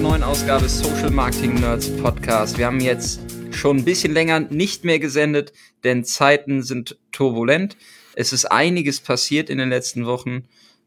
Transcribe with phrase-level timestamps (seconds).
[0.00, 2.56] Einer neuen Ausgabe Social Marketing Nerds Podcast.
[2.56, 3.20] Wir haben jetzt
[3.50, 5.52] schon ein bisschen länger nicht mehr gesendet,
[5.84, 7.76] denn Zeiten sind turbulent.
[8.14, 10.44] Es ist einiges passiert in den letzten Wochen.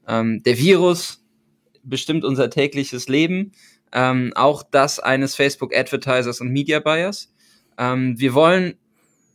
[0.08, 1.24] Ähm, der Virus
[1.84, 3.52] bestimmt unser tägliches Leben,
[3.92, 7.32] ähm, auch das eines Facebook Advertisers und Media Buyers.
[7.78, 8.80] Ähm, wir wollen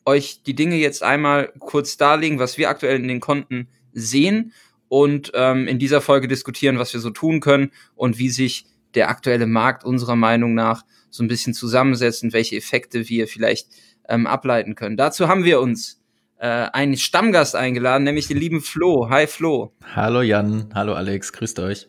[0.04, 4.52] euch die Dinge jetzt einmal kurz darlegen, was wir aktuell in den Konten sehen
[4.88, 8.64] und ähm, in dieser Folge diskutieren, was wir so tun können und wie sich
[8.98, 13.68] der aktuelle Markt unserer Meinung nach so ein bisschen zusammensetzt und welche Effekte wir vielleicht
[14.08, 14.96] ähm, ableiten können.
[14.96, 16.02] Dazu haben wir uns
[16.38, 19.08] äh, einen Stammgast eingeladen, nämlich den lieben Flo.
[19.08, 19.72] Hi Flo.
[19.94, 21.88] Hallo Jan, hallo Alex, grüßt euch.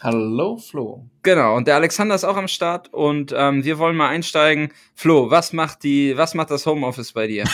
[0.00, 1.06] Hallo Flo.
[1.22, 4.70] Genau, und der Alexander ist auch am Start und ähm, wir wollen mal einsteigen.
[4.94, 7.44] Flo, was macht die, was macht das Homeoffice bei dir?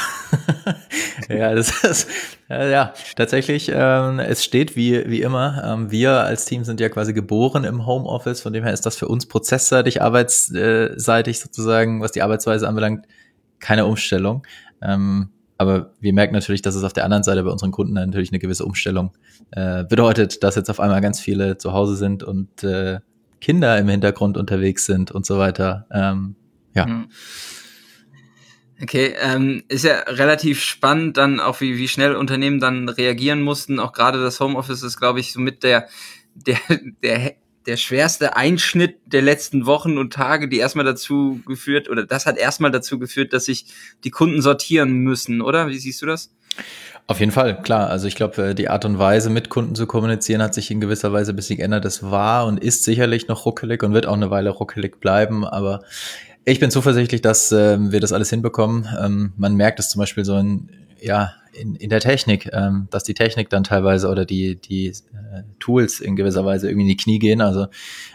[1.29, 2.09] ja, das ist
[2.51, 3.71] äh, ja tatsächlich.
[3.73, 5.63] Ähm, es steht wie wie immer.
[5.65, 8.41] Ähm, wir als Team sind ja quasi geboren im Homeoffice.
[8.41, 13.07] Von dem her ist das für uns prozessseitig, arbeitsseitig sozusagen, was die Arbeitsweise anbelangt,
[13.61, 14.45] keine Umstellung.
[14.83, 18.31] Ähm, aber wir merken natürlich, dass es auf der anderen Seite bei unseren Kunden natürlich
[18.31, 19.13] eine gewisse Umstellung
[19.53, 23.01] äh, bedeutet, dass jetzt auf einmal ganz viele zu Hause sind und äh,
[23.41, 25.87] Kinder im Hintergrund unterwegs sind und so weiter.
[25.91, 26.37] Ähm,
[26.75, 26.87] ja.
[26.87, 27.09] Mhm.
[28.83, 33.79] Okay, ähm, ist ja relativ spannend dann auch, wie, wie schnell Unternehmen dann reagieren mussten.
[33.79, 35.89] Auch gerade das Homeoffice ist, glaube ich, so mit der,
[36.35, 36.59] der,
[37.03, 37.35] der
[37.67, 42.39] der schwerste Einschnitt der letzten Wochen und Tage, die erstmal dazu geführt, oder das hat
[42.39, 43.67] erstmal dazu geführt, dass sich
[44.05, 45.69] die Kunden sortieren müssen, oder?
[45.69, 46.33] Wie siehst du das?
[47.07, 47.89] Auf jeden Fall, klar.
[47.89, 50.81] Also ich glaube, äh, die Art und Weise, mit Kunden zu kommunizieren, hat sich in
[50.81, 51.85] gewisser Weise ein bisschen geändert.
[51.85, 55.83] Das war und ist sicherlich noch ruckelig und wird auch eine Weile ruckelig bleiben, aber
[56.45, 58.89] ich bin zuversichtlich, dass äh, wir das alles hinbekommen.
[59.01, 60.71] Ähm, man merkt es zum Beispiel so in,
[61.01, 65.43] ja, in, in der Technik, ähm, dass die Technik dann teilweise oder die, die äh,
[65.59, 67.41] Tools in gewisser Weise irgendwie in die Knie gehen.
[67.41, 67.67] Also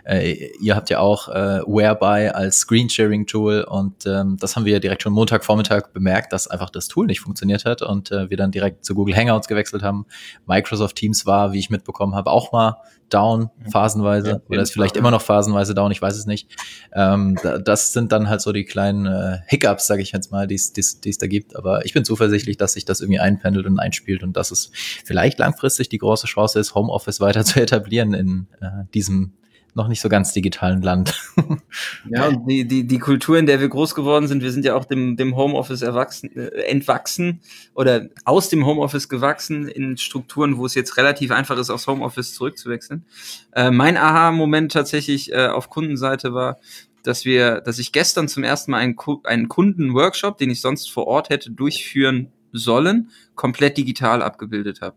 [0.03, 4.79] äh, ihr habt ja auch äh, Whereby als Screensharing-Tool und ähm, das haben wir ja
[4.79, 8.51] direkt schon Montagvormittag bemerkt, dass einfach das Tool nicht funktioniert hat und äh, wir dann
[8.51, 10.05] direkt zu Google Hangouts gewechselt haben.
[10.45, 12.77] Microsoft Teams war, wie ich mitbekommen habe, auch mal
[13.09, 16.49] down phasenweise ja, oder ist vielleicht Fall, immer noch phasenweise down, ich weiß es nicht.
[16.93, 20.55] Ähm, das sind dann halt so die kleinen äh, Hiccups, sage ich jetzt mal, die
[20.55, 21.55] es da gibt.
[21.55, 25.39] Aber ich bin zuversichtlich, dass sich das irgendwie einpendelt und einspielt und dass es vielleicht
[25.39, 29.33] langfristig die große Chance ist, Homeoffice weiter zu etablieren in äh, diesem
[29.77, 31.13] noch nicht so ganz digitalen Land.
[32.09, 34.75] ja, und die, die, die Kultur, in der wir groß geworden sind, wir sind ja
[34.75, 37.41] auch dem, dem Homeoffice erwachsen, äh, entwachsen
[37.75, 42.33] oder aus dem Homeoffice gewachsen in Strukturen, wo es jetzt relativ einfach ist, aufs Homeoffice
[42.33, 43.05] zurückzuwechseln.
[43.53, 46.57] Äh, mein Aha-Moment tatsächlich äh, auf Kundenseite war,
[47.03, 51.07] dass wir, dass ich gestern zum ersten Mal einen, einen Kundenworkshop, den ich sonst vor
[51.07, 54.95] Ort hätte durchführen sollen, komplett digital abgebildet habe.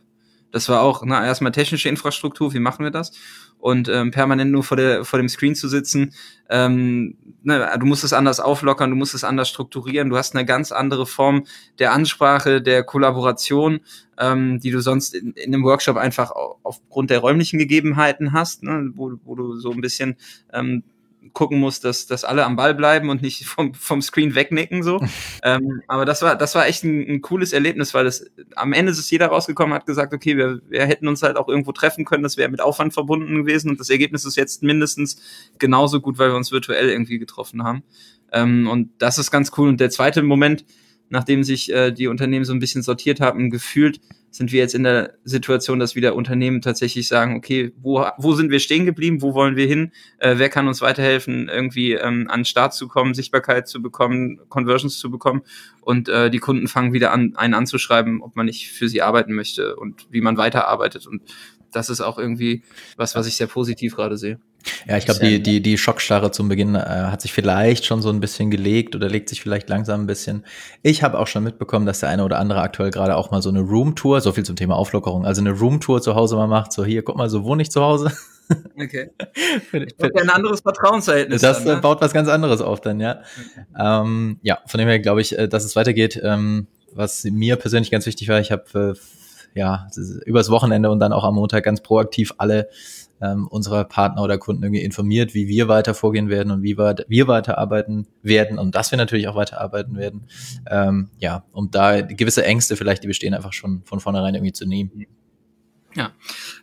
[0.53, 3.12] Das war auch na, erstmal technische Infrastruktur, wie machen wir das?
[3.59, 6.15] Und ähm, permanent nur vor, der, vor dem Screen zu sitzen,
[6.49, 10.47] ähm, ne, du musst es anders auflockern, du musst es anders strukturieren, du hast eine
[10.47, 11.44] ganz andere Form
[11.78, 13.81] der Ansprache, der Kollaboration,
[14.19, 16.32] ähm, die du sonst in, in einem Workshop einfach
[16.62, 20.17] aufgrund der räumlichen Gegebenheiten hast, ne, wo, wo du so ein bisschen
[20.53, 20.82] ähm,
[21.32, 25.00] gucken muss, dass, dass alle am Ball bleiben und nicht vom, vom Screen wegnicken so.
[25.42, 28.26] ähm, aber das war, das war echt ein, ein, cooles Erlebnis, weil das
[28.56, 31.72] am Ende ist jeder rausgekommen, hat gesagt, okay, wir, wir hätten uns halt auch irgendwo
[31.72, 35.20] treffen können, das wäre mit Aufwand verbunden gewesen und das Ergebnis ist jetzt mindestens
[35.58, 37.82] genauso gut, weil wir uns virtuell irgendwie getroffen haben.
[38.32, 39.69] Ähm, und das ist ganz cool.
[39.69, 40.64] Und der zweite Moment,
[41.10, 44.00] nachdem sich äh, die Unternehmen so ein bisschen sortiert haben, gefühlt
[44.31, 48.50] sind wir jetzt in der Situation, dass wieder Unternehmen tatsächlich sagen, okay, wo, wo sind
[48.50, 52.41] wir stehen geblieben, wo wollen wir hin, äh, wer kann uns weiterhelfen, irgendwie ähm, an
[52.41, 55.43] den Start zu kommen, Sichtbarkeit zu bekommen, Conversions zu bekommen?
[55.81, 59.34] Und äh, die Kunden fangen wieder an, einen anzuschreiben, ob man nicht für sie arbeiten
[59.34, 61.09] möchte und wie man weiterarbeitet.
[61.09, 61.22] Und
[61.72, 62.62] das ist auch irgendwie
[62.97, 64.41] was, was ich sehr positiv gerade sehe.
[64.87, 68.11] Ja, ich glaube, die, die, die Schockstarre zum Beginn äh, hat sich vielleicht schon so
[68.11, 70.44] ein bisschen gelegt oder legt sich vielleicht langsam ein bisschen.
[70.82, 73.49] Ich habe auch schon mitbekommen, dass der eine oder andere aktuell gerade auch mal so
[73.49, 76.73] eine Roomtour, so viel zum Thema Auflockerung, also eine Roomtour zu Hause mal macht.
[76.73, 78.12] So, hier, guck mal, so wohne ich zu Hause.
[78.76, 79.11] Okay.
[79.73, 81.40] Das ist ein anderes Vertrauensverhältnis.
[81.40, 81.81] Das dann, ne?
[81.81, 83.20] baut was ganz anderes auf dann, ja.
[83.20, 83.64] Okay.
[83.79, 86.20] Ähm, ja, von dem her glaube ich, äh, dass es weitergeht.
[86.20, 88.96] Ähm, was mir persönlich ganz wichtig war, ich habe
[89.55, 89.87] äh, ja
[90.25, 92.69] übers Wochenende und dann auch am Montag ganz proaktiv alle
[93.20, 97.05] ähm, unserer Partner oder Kunden irgendwie informiert, wie wir weiter vorgehen werden und wie weit
[97.08, 100.26] wir weiterarbeiten werden und dass wir natürlich auch weiterarbeiten werden.
[100.70, 104.67] Ähm, ja, um da gewisse Ängste vielleicht, die bestehen, einfach schon von vornherein irgendwie zu
[104.67, 105.06] nehmen.
[105.94, 106.12] Ja,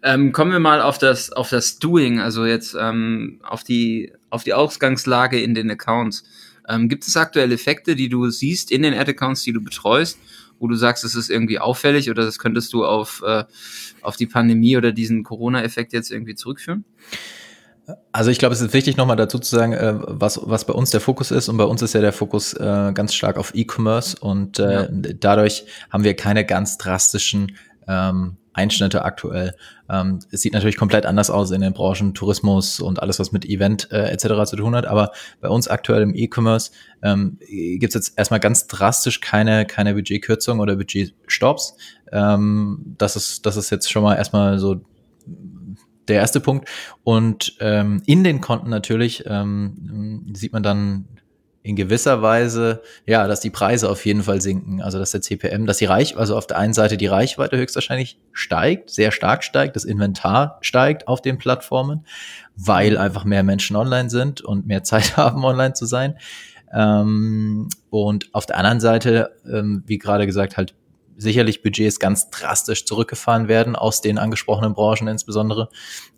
[0.03, 4.43] ähm, kommen wir mal auf das auf das Doing, also jetzt ähm, auf die auf
[4.43, 6.23] die Ausgangslage in den Accounts.
[6.69, 10.17] Ähm, gibt es aktuelle Effekte, die du siehst in den Ad-Accounts, die du betreust,
[10.59, 13.43] wo du sagst, es ist irgendwie auffällig oder das könntest du auf, äh,
[14.01, 16.85] auf die Pandemie oder diesen Corona-Effekt jetzt irgendwie zurückführen?
[18.11, 20.89] Also ich glaube, es ist wichtig, nochmal dazu zu sagen, äh, was, was bei uns
[20.89, 21.47] der Fokus ist.
[21.47, 24.87] Und bei uns ist ja der Fokus äh, ganz stark auf E-Commerce und äh, ja.
[25.19, 27.55] dadurch haben wir keine ganz drastischen
[27.87, 29.55] ähm, Einschnitte aktuell.
[29.89, 33.45] Ähm, es sieht natürlich komplett anders aus in den Branchen Tourismus und alles, was mit
[33.45, 34.49] Event äh, etc.
[34.49, 34.85] zu tun hat.
[34.85, 36.71] Aber bei uns aktuell im E-Commerce
[37.03, 41.77] ähm, gibt es jetzt erstmal ganz drastisch keine, keine Budgetkürzung oder Budgetstops.
[42.11, 44.81] Ähm, das, ist, das ist jetzt schon mal erstmal so
[46.07, 46.67] der erste Punkt.
[47.03, 51.05] Und ähm, in den Konten natürlich ähm, sieht man dann
[51.67, 54.81] in gewisser Weise, ja, dass die Preise auf jeden Fall sinken.
[54.81, 58.19] Also dass der CPM, dass die Reich, also auf der einen Seite die Reichweite höchstwahrscheinlich
[58.31, 62.05] steigt, sehr stark steigt, das Inventar steigt auf den Plattformen,
[62.55, 66.15] weil einfach mehr Menschen online sind und mehr Zeit haben, online zu sein.
[66.73, 70.73] Ähm, und auf der anderen Seite, ähm, wie gerade gesagt, halt
[71.17, 75.69] sicherlich Budgets ganz drastisch zurückgefahren werden aus den angesprochenen Branchen insbesondere.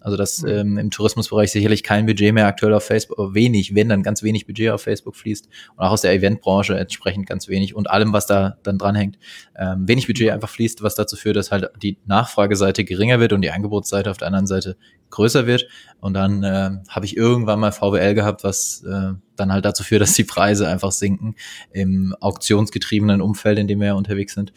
[0.02, 0.50] Also dass mhm.
[0.50, 4.46] ähm, im Tourismusbereich sicherlich kein Budget mehr aktuell auf Facebook, wenig, wenn dann ganz wenig
[4.46, 8.26] Budget auf Facebook fließt und auch aus der Eventbranche entsprechend ganz wenig und allem, was
[8.28, 9.18] da dann dranhängt,
[9.58, 13.42] ähm, wenig Budget einfach fließt, was dazu führt, dass halt die Nachfrageseite geringer wird und
[13.42, 14.78] die Angebotsseite auf der anderen Seite
[15.10, 15.68] größer wird.
[16.00, 20.02] Und dann äh, habe ich irgendwann mal VWL gehabt, was äh, dann halt dazu führt,
[20.02, 21.36] dass die Preise einfach sinken
[21.72, 24.54] im auktionsgetriebenen Umfeld, in dem wir ja unterwegs sind.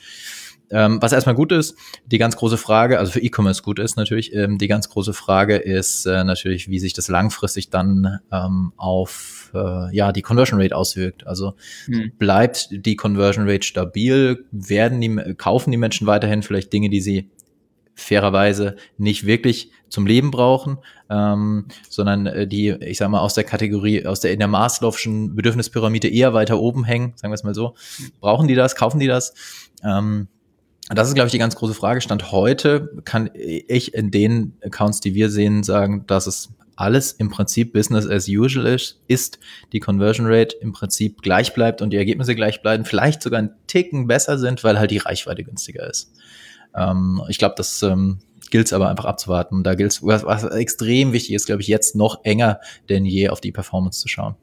[0.73, 1.76] Ähm, was erstmal gut ist,
[2.06, 5.56] die ganz große Frage, also für E-Commerce gut ist natürlich, ähm, die ganz große Frage
[5.56, 10.75] ist äh, natürlich, wie sich das langfristig dann ähm, auf äh, ja die Conversion Rate
[10.75, 11.26] auswirkt.
[11.26, 12.12] Also hm.
[12.19, 17.29] bleibt die Conversion Rate stabil, werden die kaufen die Menschen weiterhin vielleicht Dinge, die sie
[17.94, 20.79] fairerweise nicht wirklich zum Leben brauchen,
[21.11, 25.35] ähm, sondern äh, die, ich sag mal, aus der Kategorie, aus der in der Maslow'schen
[25.35, 27.75] Bedürfnispyramide eher weiter oben hängen, sagen wir es mal so.
[28.21, 28.75] Brauchen die das?
[28.75, 29.35] Kaufen die das?
[29.85, 30.29] Ähm,
[30.89, 32.00] das ist, glaube ich, die ganz große Frage.
[32.00, 37.29] Stand heute kann ich in den Accounts, die wir sehen, sagen, dass es alles im
[37.31, 39.39] Prinzip Business as usual ist, ist
[39.73, 43.55] die Conversion Rate im Prinzip gleich bleibt und die Ergebnisse gleich bleiben, vielleicht sogar ein
[43.67, 46.12] Ticken besser sind, weil halt die Reichweite günstiger ist.
[46.74, 48.20] Ähm, ich glaube, das ähm,
[48.50, 49.64] gilt es aber einfach abzuwarten.
[49.64, 53.28] Da gilt es, was, was extrem wichtig ist, glaube ich, jetzt noch enger denn je
[53.30, 54.36] auf die Performance zu schauen.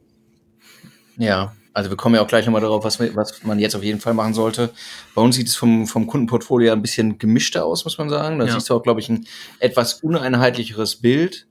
[1.17, 3.99] Ja, also wir kommen ja auch gleich nochmal darauf, was, was man jetzt auf jeden
[3.99, 4.71] Fall machen sollte.
[5.15, 8.39] Bei uns sieht es vom, vom Kundenportfolio ein bisschen gemischter aus, muss man sagen.
[8.39, 8.53] Da ja.
[8.53, 9.25] siehst du auch, glaube ich, ein
[9.59, 11.47] etwas uneinheitlicheres Bild.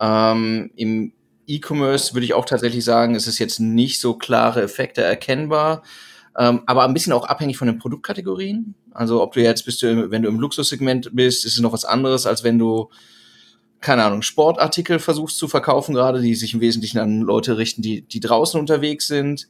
[0.00, 1.12] Ähm, Im
[1.46, 5.82] E-Commerce würde ich auch tatsächlich sagen, ist es jetzt nicht so klare Effekte erkennbar,
[6.38, 8.74] ähm, aber ein bisschen auch abhängig von den Produktkategorien.
[8.92, 11.84] Also ob du jetzt bist du, wenn du im Luxussegment bist, ist es noch was
[11.84, 12.90] anderes, als wenn du
[13.82, 18.02] keine Ahnung, Sportartikel versuchst zu verkaufen gerade, die sich im Wesentlichen an Leute richten, die,
[18.02, 19.48] die draußen unterwegs sind.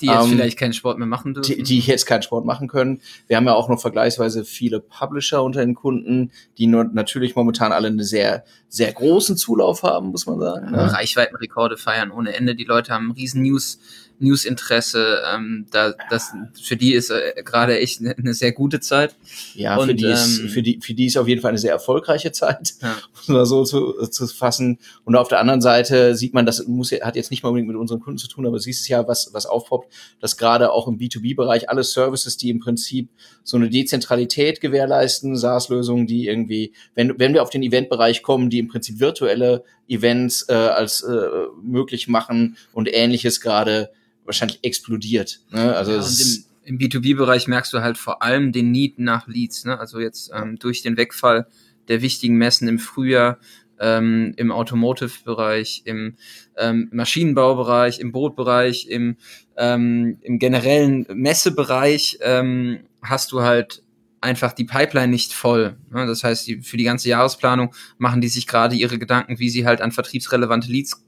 [0.00, 1.54] Die jetzt ähm, vielleicht keinen Sport mehr machen dürfen.
[1.54, 3.00] Die, die jetzt keinen Sport machen können.
[3.26, 7.72] Wir haben ja auch noch vergleichsweise viele Publisher unter den Kunden, die nur natürlich momentan
[7.72, 10.66] alle einen sehr, sehr großen Zulauf haben, muss man sagen.
[10.66, 10.92] Ja, ne?
[10.92, 12.54] Reichweitenrekorde feiern ohne Ende.
[12.54, 13.80] Die Leute haben riesen News,
[14.22, 15.22] News-Interesse.
[15.34, 16.32] Ähm, da, das,
[16.62, 19.14] für die ist äh, gerade echt eine ne sehr gute Zeit.
[19.54, 21.58] Ja, und, für, die ist, ähm, für, die, für die ist auf jeden Fall eine
[21.58, 22.96] sehr erfolgreiche Zeit, ja.
[23.28, 24.78] um das so zu, zu fassen.
[25.04, 27.76] Und auf der anderen Seite sieht man, das muss, hat jetzt nicht mal unbedingt mit
[27.76, 30.98] unseren Kunden zu tun, aber siehst es ja, was, was aufpoppt, dass gerade auch im
[30.98, 33.10] B2B-Bereich alle Services, die im Prinzip
[33.42, 38.58] so eine Dezentralität gewährleisten, SaaS-Lösungen, die irgendwie, wenn, wenn wir auf den Eventbereich kommen, die
[38.58, 41.28] im Prinzip virtuelle Events äh, als äh,
[41.62, 43.90] möglich machen und ähnliches gerade
[44.24, 45.40] wahrscheinlich explodiert.
[45.50, 45.74] Ne?
[45.74, 45.98] Also ja,
[46.64, 49.64] im, im B2B-Bereich merkst du halt vor allem den Need nach Leads.
[49.64, 49.78] Ne?
[49.78, 51.46] Also jetzt ähm, durch den Wegfall
[51.88, 53.38] der wichtigen Messen im Frühjahr,
[53.80, 56.16] ähm, im Automotive-Bereich, im
[56.56, 59.16] ähm, Maschinenbaubereich, im Bootbereich, im,
[59.56, 63.82] ähm, im generellen Messebereich ähm, hast du halt
[64.20, 65.76] einfach die Pipeline nicht voll.
[65.90, 66.06] Ne?
[66.06, 69.66] Das heißt, die, für die ganze Jahresplanung machen die sich gerade ihre Gedanken, wie sie
[69.66, 71.04] halt an vertriebsrelevante Leads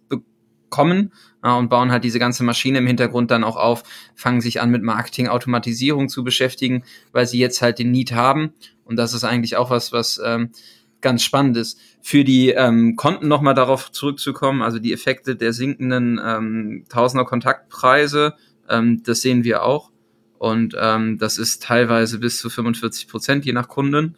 [0.75, 1.13] bekommen
[1.45, 3.85] ja, und bauen halt diese ganze Maschine im Hintergrund dann auch auf,
[4.17, 8.55] fangen sich an mit Marketing, Automatisierung zu beschäftigen, weil sie jetzt halt den Need haben.
[8.85, 10.51] Und das ist eigentlich auch was, was ähm,
[11.01, 11.79] ganz spannend ist.
[12.03, 18.35] Für die ähm, Konten nochmal darauf zurückzukommen, also die Effekte der sinkenden ähm, Tausender Kontaktpreise,
[18.69, 19.93] ähm, das sehen wir auch.
[20.39, 24.17] Und ähm, das ist teilweise bis zu 45 Prozent, je nach Kunden.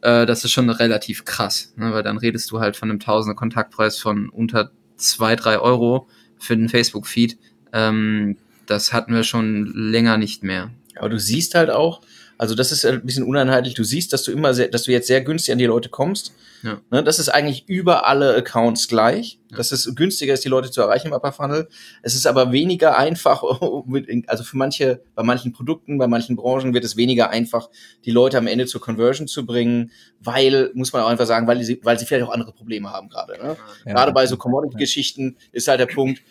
[0.00, 1.92] Äh, das ist schon relativ krass, ne?
[1.92, 6.56] weil dann redest du halt von einem Tausender Kontaktpreis von unter zwei, drei Euro für
[6.56, 7.38] den Facebook-Feed.
[7.72, 10.70] Ähm, das hatten wir schon länger nicht mehr.
[10.96, 12.02] Aber du siehst halt auch,
[12.40, 13.74] Also das ist ein bisschen uneinheitlich.
[13.74, 16.32] Du siehst, dass du immer sehr, dass du jetzt sehr günstig an die Leute kommst.
[16.62, 16.80] Ja.
[16.90, 19.38] Ne, das ist eigentlich über alle Accounts gleich.
[19.50, 19.58] Ja.
[19.58, 21.68] Dass es günstiger ist, die Leute zu erreichen im Upper Funnel.
[22.00, 23.42] Es ist aber weniger einfach,
[24.26, 27.68] also für manche, bei manchen Produkten, bei manchen Branchen wird es weniger einfach,
[28.06, 31.62] die Leute am Ende zur Conversion zu bringen, weil, muss man auch einfach sagen, weil
[31.62, 33.34] sie, weil sie vielleicht auch andere Probleme haben gerade.
[33.34, 33.58] Ne?
[33.84, 33.92] Ja.
[33.92, 36.22] Gerade bei so Commodity-Geschichten ist halt der Punkt,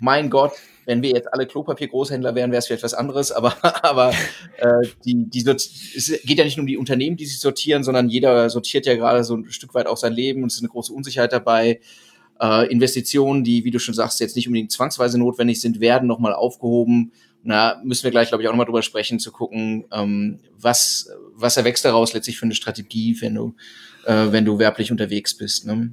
[0.00, 4.10] mein Gott, wenn wir jetzt alle Klopapiergroßhändler wären, wäre es vielleicht was anderes, aber, aber
[4.58, 8.08] äh, die, die es geht ja nicht nur um die Unternehmen, die sich sortieren, sondern
[8.08, 10.70] jeder sortiert ja gerade so ein Stück weit auch sein Leben und es ist eine
[10.70, 11.80] große Unsicherheit dabei.
[12.40, 16.34] Äh, Investitionen, die, wie du schon sagst, jetzt nicht unbedingt zwangsweise notwendig sind, werden nochmal
[16.34, 17.12] aufgehoben.
[17.44, 21.56] Na, müssen wir gleich, glaube ich, auch nochmal drüber sprechen, zu gucken, ähm, was, was
[21.56, 23.54] erwächst daraus letztlich für eine Strategie, wenn du,
[24.06, 25.66] äh, wenn du werblich unterwegs bist.
[25.66, 25.92] Ne?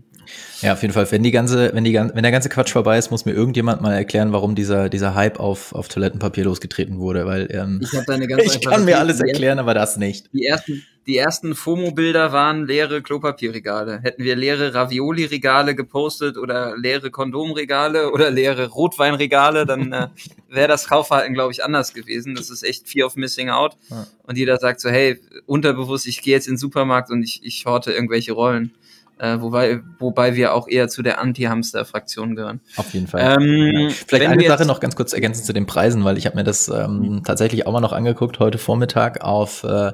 [0.61, 1.09] Ja, auf jeden Fall.
[1.11, 3.93] Wenn die ganze, wenn die, wenn der ganze Quatsch vorbei ist, muss mir irgendjemand mal
[3.93, 7.93] erklären, warum dieser, dieser Hype auf, auf Toilettenpapier losgetreten wurde, weil ähm, ich,
[8.45, 10.29] ich kann mir alles erklären, aber das nicht.
[10.33, 13.99] Die ersten, die ersten FOMO-Bilder waren leere Klopapierregale.
[14.03, 20.07] Hätten wir leere Ravioli-Regale gepostet oder leere Kondomregale oder leere Rotweinregale, dann äh,
[20.49, 22.35] wäre das Kaufverhalten, glaube ich, anders gewesen.
[22.35, 23.75] Das ist echt Fear of Missing Out.
[23.89, 24.05] Ja.
[24.23, 27.65] Und jeder sagt so, hey, unterbewusst, ich gehe jetzt in den Supermarkt und ich, ich
[27.65, 28.71] horte irgendwelche Rollen.
[29.19, 32.61] Äh, wobei, wobei wir auch eher zu der Anti-Hamster-Fraktion gehören.
[32.77, 33.37] Auf jeden Fall.
[33.37, 36.45] Ähm, Vielleicht eine Sache noch ganz kurz ergänzend zu den Preisen, weil ich habe mir
[36.45, 37.23] das ähm, mhm.
[37.25, 39.91] tatsächlich auch mal noch angeguckt heute Vormittag auf äh,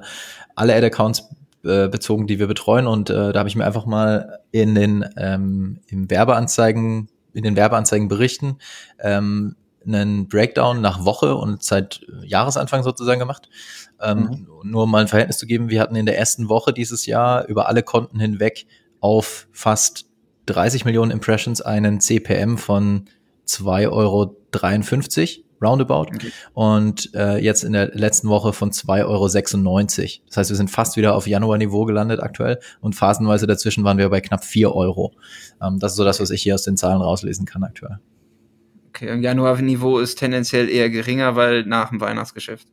[0.55, 1.29] alle Ad-Accounts
[1.63, 2.85] äh, bezogen, die wir betreuen.
[2.85, 7.55] Und äh, da habe ich mir einfach mal in den ähm, im Werbeanzeigen, in den
[7.55, 8.59] Werbeanzeigen berichten,
[8.99, 9.55] ähm,
[9.87, 13.49] einen Breakdown nach Woche und seit Jahresanfang sozusagen gemacht.
[13.99, 14.69] Ähm, mhm.
[14.69, 17.45] Nur um mal ein Verhältnis zu geben, wir hatten in der ersten Woche dieses Jahr
[17.47, 18.67] über alle Konten hinweg
[19.05, 20.07] auf fast
[20.47, 23.05] 30 Millionen Impressions einen CPM von
[23.47, 24.35] 2,53 Euro
[25.61, 26.31] roundabout okay.
[26.53, 29.27] und äh, jetzt in der letzten Woche von 2,96 Euro.
[29.27, 34.09] Das heißt, wir sind fast wieder auf Januar-Niveau gelandet aktuell und phasenweise dazwischen waren wir
[34.09, 35.13] bei knapp 4 Euro.
[35.61, 37.99] Ähm, das ist so das, was ich hier aus den Zahlen rauslesen kann aktuell.
[38.89, 42.67] Okay, Januar-Niveau ist tendenziell eher geringer, weil nach dem Weihnachtsgeschäft.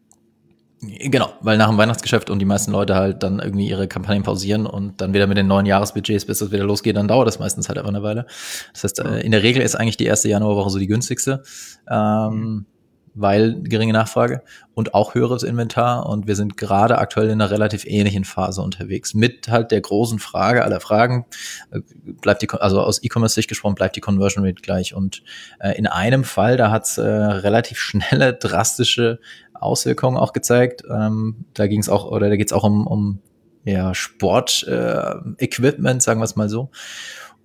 [0.84, 4.66] Genau, weil nach dem Weihnachtsgeschäft und die meisten Leute halt dann irgendwie ihre Kampagnen pausieren
[4.66, 7.68] und dann wieder mit den neuen Jahresbudgets, bis das wieder losgeht, dann dauert das meistens
[7.68, 8.26] halt einfach eine Weile.
[8.72, 11.44] Das heißt, äh, in der Regel ist eigentlich die erste Januarwoche so die günstigste,
[11.88, 12.66] ähm,
[13.14, 14.42] weil geringe Nachfrage
[14.74, 19.14] und auch höheres Inventar und wir sind gerade aktuell in einer relativ ähnlichen Phase unterwegs.
[19.14, 21.26] Mit halt der großen Frage aller Fragen,
[21.70, 25.22] äh, bleibt die, also aus E-Commerce-Sicht gesprochen, bleibt die Conversion Rate gleich und
[25.60, 29.20] äh, in einem Fall, da hat es äh, relativ schnelle, drastische
[29.54, 30.82] Auswirkungen auch gezeigt.
[30.90, 33.20] Ähm, da ging es auch, oder da geht es auch um, um
[33.64, 36.70] ja, Sport-Equipment, äh, sagen wir es mal so,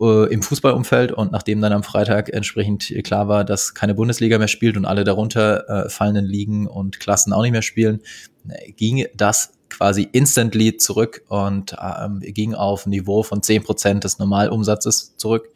[0.01, 1.11] äh, im Fußballumfeld.
[1.11, 5.03] Und nachdem dann am Freitag entsprechend klar war, dass keine Bundesliga mehr spielt und alle
[5.03, 8.01] darunter äh, fallenden Ligen und Klassen auch nicht mehr spielen,
[8.47, 14.03] äh, ging das quasi instantly zurück und ähm, ging auf ein Niveau von zehn Prozent
[14.03, 15.49] des Normalumsatzes zurück.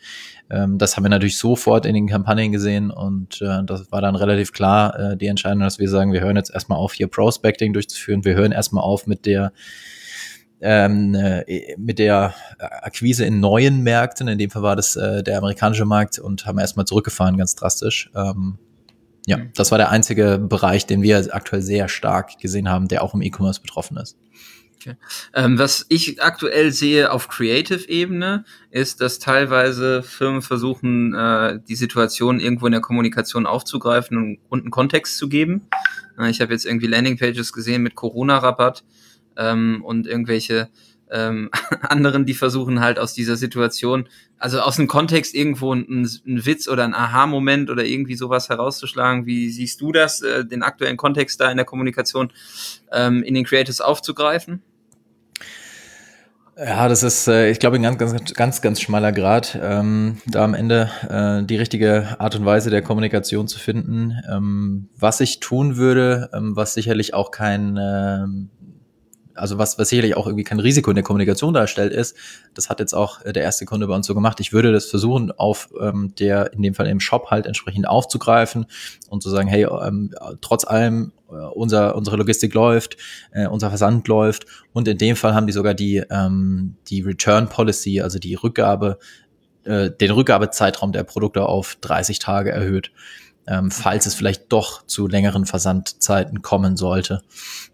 [0.50, 4.16] Ähm, das haben wir natürlich sofort in den Kampagnen gesehen und äh, das war dann
[4.16, 7.74] relativ klar äh, die Entscheidung, dass wir sagen, wir hören jetzt erstmal auf, hier Prospecting
[7.74, 8.26] durchzuführen.
[8.26, 9.54] Wir hören erstmal auf mit der
[10.62, 15.38] ähm, äh, mit der Akquise in neuen Märkten, in dem Fall war das äh, der
[15.40, 18.12] amerikanische Markt und haben erstmal zurückgefahren, ganz drastisch.
[18.16, 18.60] Ähm,
[19.26, 19.52] ja, mhm.
[19.56, 23.22] das war der einzige Bereich, den wir aktuell sehr stark gesehen haben, der auch im
[23.22, 24.18] E-Commerce betroffen ist.
[24.82, 24.96] Okay.
[25.36, 32.40] Ähm, was ich aktuell sehe auf Creative-Ebene, ist, dass teilweise Firmen versuchen, äh, die Situation
[32.40, 35.68] irgendwo in der Kommunikation aufzugreifen und, und einen Kontext zu geben.
[36.18, 38.84] Äh, ich habe jetzt irgendwie Landingpages gesehen mit Corona-Rabatt
[39.38, 40.70] ähm, und irgendwelche
[41.12, 41.50] ähm,
[41.82, 44.08] anderen, die versuchen halt aus dieser Situation,
[44.38, 49.26] also aus dem Kontext irgendwo einen, einen Witz oder ein Aha-Moment oder irgendwie sowas herauszuschlagen.
[49.26, 52.32] Wie siehst du das, äh, den aktuellen Kontext da in der Kommunikation
[52.92, 54.64] ähm, in den Creatives aufzugreifen?
[56.58, 60.44] Ja, das ist, äh, ich glaube, ein ganz, ganz, ganz, ganz schmaler Grad, ähm, da
[60.44, 64.22] am Ende äh, die richtige Art und Weise der Kommunikation zu finden.
[64.30, 68.50] Ähm, was ich tun würde, ähm, was sicherlich auch kein ähm,
[69.42, 72.16] also was, was sicherlich auch irgendwie kein Risiko in der Kommunikation darstellt, ist,
[72.54, 74.40] das hat jetzt auch äh, der erste Kunde bei uns so gemacht.
[74.40, 78.68] Ich würde das versuchen, auf ähm, der, in dem Fall im Shop halt entsprechend aufzugreifen
[79.10, 82.98] und zu sagen, hey, ähm, trotz allem, äh, unser, unsere Logistik läuft,
[83.32, 87.50] äh, unser Versand läuft und in dem Fall haben die sogar die, ähm, die Return
[87.50, 89.00] Policy, also die Rückgabe,
[89.64, 92.92] äh, den Rückgabezeitraum der Produkte auf 30 Tage erhöht
[93.48, 97.22] ähm, falls es vielleicht doch zu längeren Versandzeiten kommen sollte.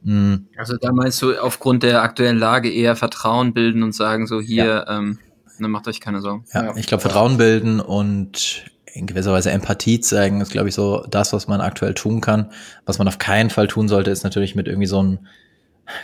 [0.04, 0.48] Mhm.
[0.58, 4.66] Also da meinst du aufgrund der aktuellen Lage eher Vertrauen bilden und sagen so hier,
[4.66, 4.98] ja.
[4.98, 5.20] ähm,
[5.60, 6.46] dann macht euch keine Sorgen.
[6.54, 11.06] Ja, ich glaube Vertrauen bilden und in gewisser Weise Empathie zeigen, ist glaube ich so
[11.10, 12.52] das, was man aktuell tun kann.
[12.86, 15.20] Was man auf keinen Fall tun sollte, ist natürlich mit irgendwie so einem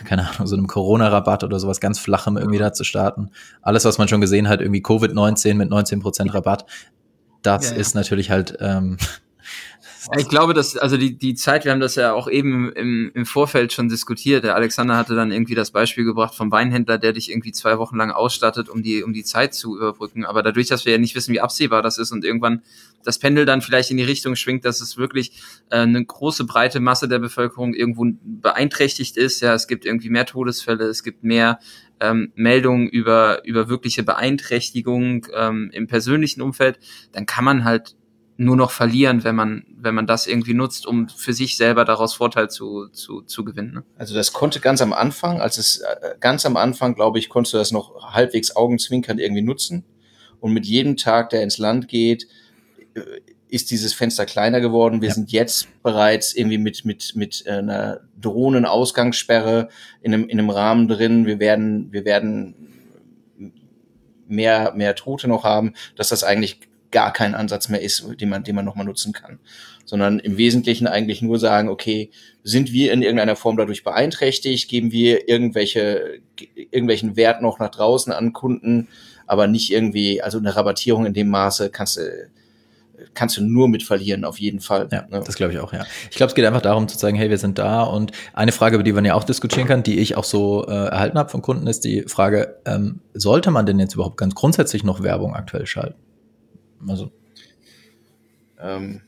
[0.04, 3.30] keine Ahnung, so einem Corona-Rabatt oder sowas ganz flachem irgendwie da zu starten.
[3.60, 6.64] Alles, was man schon gesehen hat, irgendwie Covid-19 mit 19% Rabatt,
[7.42, 7.80] das ja, ja.
[7.80, 8.96] ist natürlich halt ähm,
[10.16, 13.26] ich glaube, dass, also die, die Zeit, wir haben das ja auch eben im, im
[13.26, 14.44] Vorfeld schon diskutiert.
[14.44, 17.96] Der Alexander hatte dann irgendwie das Beispiel gebracht vom Weinhändler, der dich irgendwie zwei Wochen
[17.96, 20.24] lang ausstattet, um die, um die Zeit zu überbrücken.
[20.24, 22.62] Aber dadurch, dass wir ja nicht wissen, wie absehbar das ist und irgendwann
[23.02, 25.32] das Pendel dann vielleicht in die Richtung schwingt, dass es wirklich
[25.70, 29.40] äh, eine große breite Masse der Bevölkerung irgendwo beeinträchtigt ist.
[29.40, 31.58] Ja, es gibt irgendwie mehr Todesfälle, es gibt mehr
[32.00, 36.78] ähm, Meldungen über, über wirkliche Beeinträchtigung ähm, im persönlichen Umfeld,
[37.12, 37.94] dann kann man halt
[38.36, 42.14] nur noch verlieren, wenn man, wenn man das irgendwie nutzt, um für sich selber daraus
[42.14, 43.74] Vorteil zu, zu, zu gewinnen.
[43.74, 43.84] Ne?
[43.96, 47.54] Also das konnte ganz am Anfang, als es äh, ganz am Anfang, glaube ich, konntest
[47.54, 49.84] du das noch halbwegs augenzwinkernd irgendwie nutzen.
[50.40, 52.26] Und mit jedem Tag, der ins Land geht,
[52.94, 53.00] äh,
[53.48, 55.00] ist dieses Fenster kleiner geworden.
[55.00, 55.14] Wir ja.
[55.14, 59.68] sind jetzt bereits irgendwie mit, mit, mit einer Drohnenausgangssperre
[60.02, 61.24] in einem, in einem Rahmen drin.
[61.24, 62.56] Wir werden, wir werden
[64.26, 66.60] mehr, mehr Tote noch haben, dass das eigentlich
[66.94, 69.40] gar kein Ansatz mehr ist, den man, den man nochmal nutzen kann.
[69.84, 72.10] Sondern im Wesentlichen eigentlich nur sagen, okay,
[72.44, 74.70] sind wir in irgendeiner Form dadurch beeinträchtigt?
[74.70, 76.20] Geben wir irgendwelche,
[76.54, 78.88] irgendwelchen Wert noch nach draußen an Kunden?
[79.26, 82.30] Aber nicht irgendwie, also eine Rabattierung in dem Maße kannst du,
[83.14, 84.88] kannst du nur mit verlieren, auf jeden Fall.
[84.92, 85.20] Ja, ne?
[85.26, 85.84] das glaube ich auch, ja.
[86.10, 87.82] Ich glaube, es geht einfach darum zu sagen, hey, wir sind da.
[87.82, 90.70] Und eine Frage, über die man ja auch diskutieren kann, die ich auch so äh,
[90.70, 94.84] erhalten habe von Kunden, ist die Frage, ähm, sollte man denn jetzt überhaupt ganz grundsätzlich
[94.84, 96.03] noch Werbung aktuell schalten?
[96.88, 97.10] Also.
[98.60, 99.00] Ähm,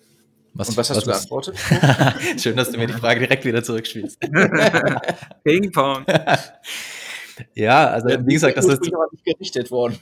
[0.55, 1.57] was, und was hast was du geantwortet?
[2.41, 4.19] Schön, dass du mir die Frage direkt wieder zurückspielst.
[5.45, 6.05] Ping-Pong.
[7.55, 9.99] Ja, also ja, wie gesagt, das ist nicht gerichtet worden.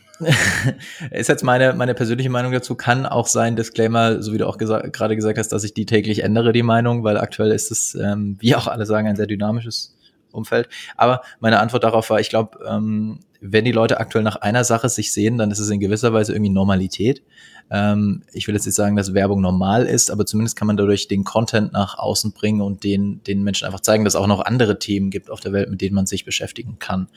[1.10, 2.76] ist jetzt meine meine persönliche Meinung dazu.
[2.76, 5.84] Kann auch sein, Disclaimer, so wie du auch gesa gerade gesagt hast, dass ich die
[5.84, 9.26] täglich ändere die Meinung, weil aktuell ist es, ähm, wie auch alle sagen, ein sehr
[9.26, 9.96] dynamisches
[10.30, 10.68] Umfeld.
[10.96, 14.88] Aber meine Antwort darauf war, ich glaube, ähm, wenn die Leute aktuell nach einer Sache
[14.88, 17.22] sich sehen, dann ist es in gewisser Weise irgendwie Normalität.
[17.70, 21.08] Ähm, ich will jetzt nicht sagen, dass Werbung normal ist, aber zumindest kann man dadurch
[21.08, 24.40] den Content nach außen bringen und den, den Menschen einfach zeigen, dass es auch noch
[24.40, 27.08] andere Themen gibt auf der Welt, mit denen man sich beschäftigen kann.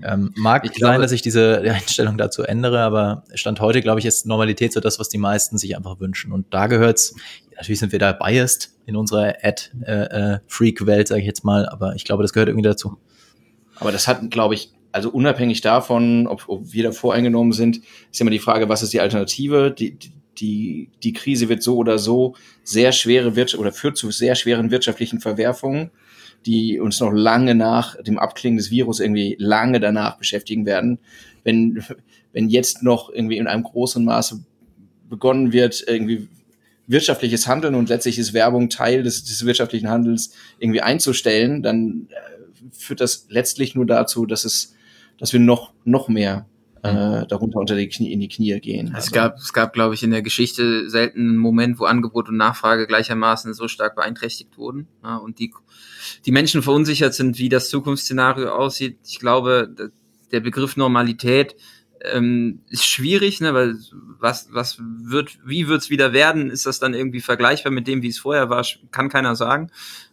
[0.00, 4.06] Ähm, mag ich sein, dass ich diese Einstellung dazu ändere, aber Stand heute, glaube ich,
[4.06, 6.30] ist Normalität so das, was die meisten sich einfach wünschen.
[6.30, 7.16] Und da gehört's,
[7.56, 11.96] natürlich sind wir da biased in unserer Ad-Freak-Welt, äh, äh, sage ich jetzt mal, aber
[11.96, 12.96] ich glaube, das gehört irgendwie dazu.
[13.80, 18.20] Aber das hat, glaube ich, also unabhängig davon, ob, ob wir da voreingenommen sind, ist
[18.20, 19.74] immer die Frage, was ist die Alternative?
[19.76, 19.98] Die,
[20.38, 24.70] die, die Krise wird so oder so sehr schwere Wirtschaft oder führt zu sehr schweren
[24.70, 25.90] wirtschaftlichen Verwerfungen,
[26.46, 30.98] die uns noch lange nach dem Abklingen des Virus irgendwie lange danach beschäftigen werden.
[31.44, 31.82] Wenn,
[32.32, 34.44] wenn jetzt noch irgendwie in einem großen Maße
[35.08, 36.28] begonnen wird, irgendwie
[36.86, 42.70] wirtschaftliches Handeln und letztlich ist Werbung Teil des, des wirtschaftlichen Handels irgendwie einzustellen, dann äh,
[42.72, 44.74] führt das letztlich nur dazu, dass es
[45.18, 46.46] dass wir noch, noch mehr
[46.82, 47.28] äh, mhm.
[47.28, 48.88] darunter unter die Knie, in die Knie gehen.
[48.88, 49.10] Es also.
[49.12, 52.86] gab, es gab, glaube ich, in der Geschichte selten einen Moment, wo Angebot und Nachfrage
[52.86, 55.52] gleichermaßen so stark beeinträchtigt wurden ja, und die,
[56.24, 58.98] die Menschen verunsichert sind, wie das Zukunftsszenario aussieht.
[59.06, 59.74] Ich glaube,
[60.30, 61.56] der Begriff Normalität
[62.00, 63.76] ähm, ist schwierig, ne, weil
[64.20, 66.50] was, was wird, wie wird's wieder werden?
[66.50, 68.64] Ist das dann irgendwie vergleichbar mit dem, wie es vorher war?
[68.90, 69.70] Kann keiner sagen.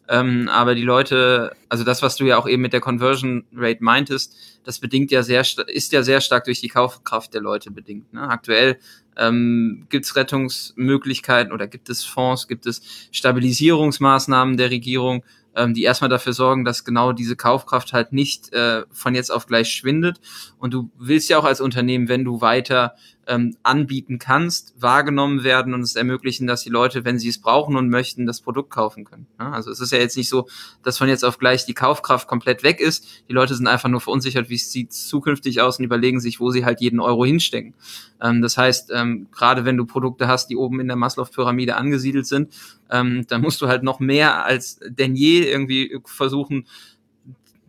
[0.08, 3.84] Ähm, aber die Leute, also das, was du ja auch eben mit der Conversion Rate
[3.84, 8.14] meintest, das bedingt ja sehr, ist ja sehr stark durch die Kaufkraft der Leute bedingt.
[8.14, 8.22] Ne?
[8.22, 8.78] Aktuell
[9.18, 15.24] ähm, gibt es Rettungsmöglichkeiten oder gibt es Fonds, gibt es Stabilisierungsmaßnahmen der Regierung,
[15.56, 19.48] ähm, die erstmal dafür sorgen, dass genau diese Kaufkraft halt nicht äh, von jetzt auf
[19.48, 20.20] gleich schwindet.
[20.58, 22.96] Und du willst ja auch als Unternehmen, wenn du weiter
[23.28, 27.76] ähm, anbieten kannst, wahrgenommen werden und es ermöglichen, dass die Leute, wenn sie es brauchen
[27.76, 29.26] und möchten, das Produkt kaufen können.
[29.40, 30.48] Ja, also es ist ja jetzt nicht so,
[30.84, 33.08] dass von jetzt auf gleich die Kaufkraft komplett weg ist.
[33.28, 36.52] Die Leute sind einfach nur verunsichert, wie es sieht zukünftig aus und überlegen sich, wo
[36.52, 37.74] sie halt jeden Euro hinstecken.
[38.22, 42.28] Ähm, das heißt, ähm, gerade wenn du Produkte hast, die oben in der Maslow-Pyramide angesiedelt
[42.28, 42.54] sind,
[42.92, 46.66] ähm, dann musst du halt noch mehr als denn je irgendwie versuchen,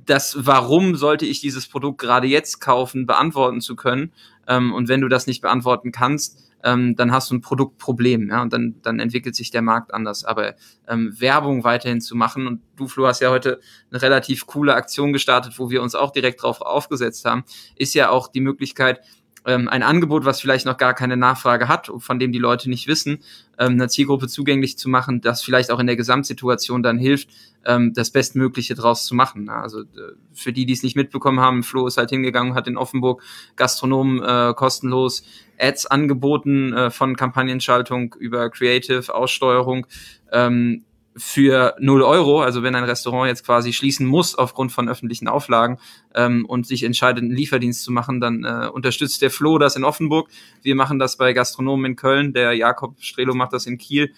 [0.06, 4.12] das Warum sollte ich dieses Produkt gerade jetzt kaufen, beantworten zu können.
[4.48, 8.42] Ähm, und wenn du das nicht beantworten kannst, ähm, dann hast du ein Produktproblem, ja,
[8.42, 10.24] und dann, dann entwickelt sich der Markt anders.
[10.24, 10.54] Aber
[10.88, 15.12] ähm, Werbung weiterhin zu machen, und du, Flo, hast ja heute eine relativ coole Aktion
[15.12, 17.44] gestartet, wo wir uns auch direkt drauf aufgesetzt haben,
[17.76, 19.00] ist ja auch die Möglichkeit,
[19.46, 22.88] ähm, ein Angebot, was vielleicht noch gar keine Nachfrage hat, von dem die Leute nicht
[22.88, 23.20] wissen,
[23.58, 27.28] ähm, einer Zielgruppe zugänglich zu machen, das vielleicht auch in der Gesamtsituation dann hilft,
[27.64, 29.48] ähm, das Bestmögliche draus zu machen.
[29.48, 29.84] Also
[30.32, 33.22] für die, die es nicht mitbekommen haben, Flo ist halt hingegangen, hat in Offenburg
[33.54, 35.22] Gastronomen äh, kostenlos
[35.58, 39.86] Ads angeboten äh, von Kampagnenschaltung über Creative, Aussteuerung.
[40.32, 40.84] Ähm,
[41.16, 45.78] für 0 Euro, also wenn ein Restaurant jetzt quasi schließen muss aufgrund von öffentlichen Auflagen
[46.14, 49.84] ähm, und sich entscheidet, einen Lieferdienst zu machen, dann äh, unterstützt der Flo das in
[49.84, 50.28] Offenburg.
[50.62, 54.12] Wir machen das bei Gastronomen in Köln, der Jakob Strelo macht das in Kiel,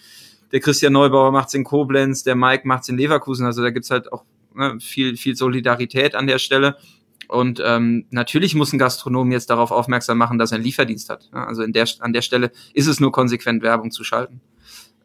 [0.52, 3.46] der Christian Neubauer macht's in Koblenz, der Mike macht's in Leverkusen.
[3.46, 6.76] Also da gibt's halt auch ne, viel, viel Solidarität an der Stelle.
[7.28, 11.28] Und ähm, natürlich muss ein Gastronom jetzt darauf aufmerksam machen, dass er einen Lieferdienst hat.
[11.32, 14.40] Also in der, an der Stelle ist es nur konsequent, Werbung zu schalten.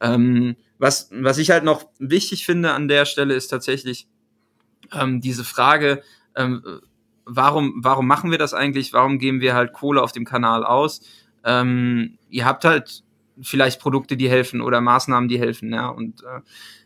[0.03, 4.07] Ähm, was, was ich halt noch wichtig finde an der Stelle ist tatsächlich
[4.91, 6.03] ähm, diese Frage,
[6.35, 6.61] ähm,
[7.25, 8.91] warum, warum machen wir das eigentlich?
[8.93, 11.01] Warum geben wir halt Kohle auf dem Kanal aus?
[11.45, 13.03] Ähm, ihr habt halt
[13.41, 15.87] vielleicht Produkte, die helfen oder Maßnahmen, die helfen, ja.
[15.87, 16.41] Und äh,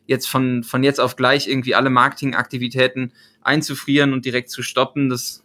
[0.06, 5.44] jetzt von, von jetzt auf gleich irgendwie alle Marketingaktivitäten einzufrieren und direkt zu stoppen, das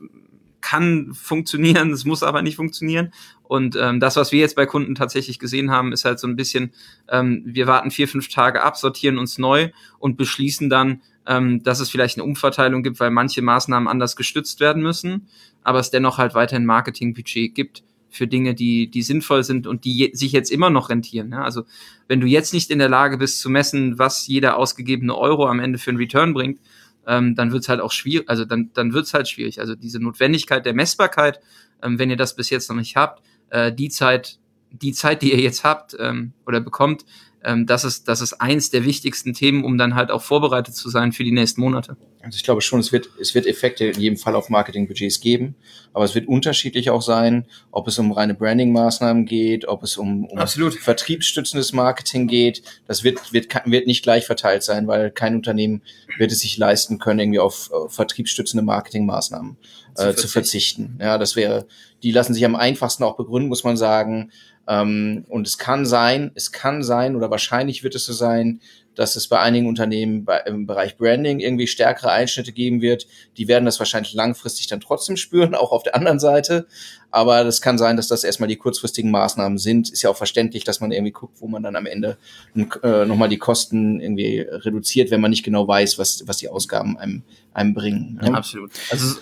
[0.62, 3.12] kann funktionieren, das muss aber nicht funktionieren.
[3.42, 6.36] Und ähm, das, was wir jetzt bei Kunden tatsächlich gesehen haben, ist halt so ein
[6.36, 6.72] bisschen,
[7.10, 11.80] ähm, wir warten vier, fünf Tage ab, sortieren uns neu und beschließen dann, ähm, dass
[11.80, 15.28] es vielleicht eine Umverteilung gibt, weil manche Maßnahmen anders gestützt werden müssen,
[15.62, 19.96] aber es dennoch halt weiterhin Marketingbudget gibt für Dinge, die, die sinnvoll sind und die
[19.96, 21.32] je, sich jetzt immer noch rentieren.
[21.32, 21.42] Ja?
[21.42, 21.64] Also
[22.08, 25.60] wenn du jetzt nicht in der Lage bist zu messen, was jeder ausgegebene Euro am
[25.60, 26.60] Ende für einen Return bringt,
[27.06, 29.60] ähm, dann wird's halt auch schwierig, also dann, dann wird's halt schwierig.
[29.60, 31.40] Also diese Notwendigkeit der Messbarkeit,
[31.82, 34.38] ähm, wenn ihr das bis jetzt noch nicht habt, äh, die Zeit,
[34.70, 37.04] die Zeit, die ihr jetzt habt ähm, oder bekommt,
[37.44, 40.88] ähm, das, ist, das ist eins der wichtigsten Themen, um dann halt auch vorbereitet zu
[40.88, 41.96] sein für die nächsten Monate.
[42.22, 45.56] Also ich glaube schon, es wird, es wird Effekte in jedem Fall auf Marketingbudgets geben,
[45.92, 50.26] aber es wird unterschiedlich auch sein, ob es um reine Branding-Maßnahmen geht, ob es um,
[50.26, 50.74] um Absolut.
[50.74, 52.62] vertriebsstützendes Marketing geht.
[52.86, 55.82] Das wird, wird, wird nicht gleich verteilt sein, weil kein Unternehmen
[56.18, 59.56] wird es sich leisten können, irgendwie auf, auf vertriebsstützende Marketingmaßnahmen
[59.96, 60.98] äh, zu, zu verzichten.
[61.00, 61.66] Ja, das wäre,
[62.04, 64.30] die lassen sich am einfachsten auch begründen, muss man sagen.
[64.68, 68.60] Ähm, und es kann sein, es kann sein oder wahrscheinlich wird es so sein,
[68.94, 73.06] dass es bei einigen Unternehmen bei, im Bereich Branding irgendwie stärkere Einschnitte geben wird.
[73.36, 76.66] Die werden das wahrscheinlich langfristig dann trotzdem spüren, auch auf der anderen Seite.
[77.10, 79.90] Aber das kann sein, dass das erstmal die kurzfristigen Maßnahmen sind.
[79.90, 82.18] Ist ja auch verständlich, dass man irgendwie guckt, wo man dann am Ende
[82.54, 86.98] äh, nochmal die Kosten irgendwie reduziert, wenn man nicht genau weiß, was, was die Ausgaben
[86.98, 87.22] einem,
[87.52, 88.20] einem bringen.
[88.22, 88.72] Ja, absolut.
[88.90, 89.16] Also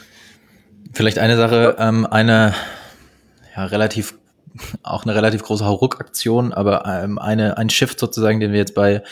[0.93, 2.55] vielleicht eine Sache, ähm, eine
[3.57, 4.20] ja, relativ
[4.83, 9.03] auch eine relativ große Hauruck-Aktion, aber ähm, eine, ein Shift sozusagen, den wir jetzt bei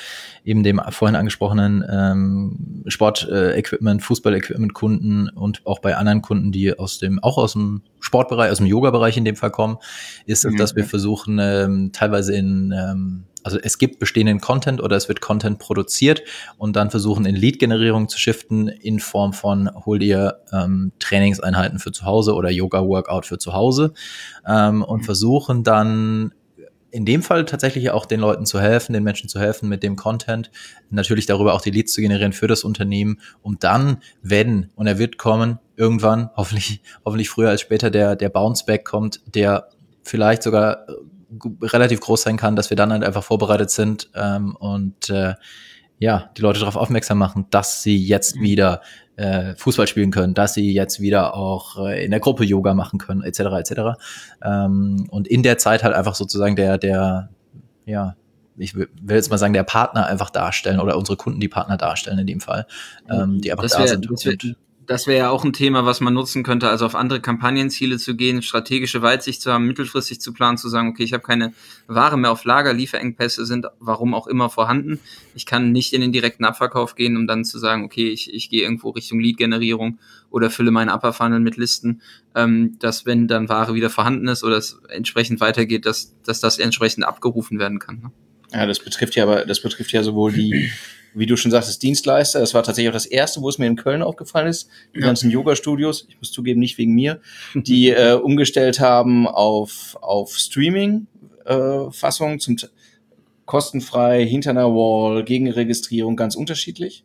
[0.44, 7.22] eben dem vorhin angesprochenen ähm, Sport-Equipment, Fußball-Equipment-Kunden und auch bei anderen Kunden, die aus dem,
[7.22, 9.78] auch aus dem Sportbereich, aus dem Yoga-Bereich in dem Fall kommen,
[10.26, 10.56] ist, mhm.
[10.56, 15.22] dass wir versuchen, ähm, teilweise in ähm, also es gibt bestehenden Content oder es wird
[15.22, 16.22] Content produziert
[16.58, 21.90] und dann versuchen in Lead-Generierung zu shiften in Form von hol dir ähm, Trainingseinheiten für
[21.90, 23.94] zu Hause oder Yoga-Workout für zu Hause
[24.46, 25.04] ähm, und mhm.
[25.04, 26.34] versuchen dann
[26.90, 29.96] in dem Fall tatsächlich auch den Leuten zu helfen, den Menschen zu helfen mit dem
[29.96, 30.50] Content,
[30.90, 34.98] natürlich darüber auch die Leads zu generieren für das Unternehmen, um dann, wenn, und er
[34.98, 39.68] wird kommen, irgendwann, hoffentlich, hoffentlich früher als später, der, der Bounce-Back kommt, der
[40.02, 40.86] vielleicht sogar
[41.62, 45.34] relativ groß sein kann, dass wir dann halt einfach vorbereitet sind ähm, und äh,
[45.98, 48.42] ja, die Leute darauf aufmerksam machen, dass sie jetzt mhm.
[48.42, 48.82] wieder
[49.16, 52.98] äh, Fußball spielen können, dass sie jetzt wieder auch äh, in der Gruppe Yoga machen
[52.98, 53.40] können, etc.
[53.40, 53.72] etc.
[54.42, 57.30] Ähm, und in der Zeit halt einfach sozusagen der, der,
[57.84, 58.14] ja,
[58.56, 62.18] ich will jetzt mal sagen, der Partner einfach darstellen oder unsere Kunden die Partner darstellen
[62.18, 62.66] in dem Fall,
[63.08, 64.08] ähm, die einfach das wär, da sind.
[64.10, 64.36] Das wär,
[64.88, 68.16] das wäre ja auch ein Thema, was man nutzen könnte, also auf andere Kampagnenziele zu
[68.16, 71.52] gehen, strategische Weitsicht zu haben, mittelfristig zu planen, zu sagen, okay, ich habe keine
[71.86, 74.98] Ware mehr auf Lager, Lieferengpässe sind warum auch immer vorhanden.
[75.34, 78.48] Ich kann nicht in den direkten Abverkauf gehen, um dann zu sagen, okay, ich, ich
[78.48, 79.98] gehe irgendwo Richtung Lead-Generierung
[80.30, 82.00] oder fülle meinen Upper Funnel mit Listen,
[82.34, 86.58] ähm, dass wenn dann Ware wieder vorhanden ist oder es entsprechend weitergeht, dass, dass das
[86.58, 88.00] entsprechend abgerufen werden kann.
[88.00, 88.10] Ne?
[88.54, 90.70] Ja, das betrifft ja aber, das betrifft ja sowohl die
[91.14, 92.40] wie du schon sagtest, Dienstleister.
[92.40, 94.68] Das war tatsächlich auch das erste, wo es mir in Köln aufgefallen ist.
[94.94, 97.20] Die ganzen Yoga-Studios, ich muss zugeben, nicht wegen mir,
[97.54, 102.56] die äh, umgestellt haben auf, auf Streaming-Fassung äh, zum
[103.46, 107.02] kostenfrei, hinter einer Wall, gegen Registrierung, ganz unterschiedlich.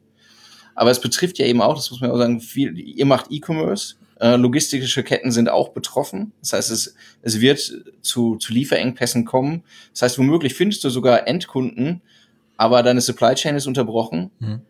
[0.75, 3.95] Aber es betrifft ja eben auch, das muss man auch sagen, viel, ihr macht E-Commerce,
[4.19, 6.33] äh, logistische Ketten sind auch betroffen.
[6.41, 9.63] Das heißt, es, es wird zu, zu Lieferengpässen kommen.
[9.91, 12.01] Das heißt, womöglich findest du sogar Endkunden,
[12.63, 14.31] aber deine Supply Chain ist unterbrochen.
[14.39, 14.61] Mhm.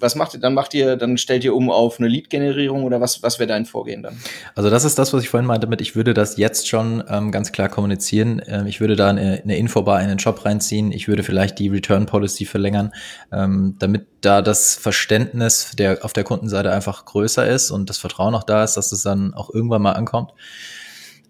[0.00, 0.40] Was macht ihr?
[0.40, 3.66] Dann macht ihr, dann stellt ihr um auf eine Lead-Generierung oder was, was wäre dein
[3.66, 4.18] Vorgehen dann?
[4.54, 7.32] Also das ist das, was ich vorhin meinte mit, ich würde das jetzt schon ähm,
[7.32, 8.40] ganz klar kommunizieren.
[8.46, 10.90] Ähm, ich würde da eine, eine Infobar in den Shop reinziehen.
[10.90, 12.92] Ich würde vielleicht die Return Policy verlängern,
[13.30, 18.34] ähm, damit da das Verständnis der, auf der Kundenseite einfach größer ist und das Vertrauen
[18.34, 20.32] auch da ist, dass es dann auch irgendwann mal ankommt.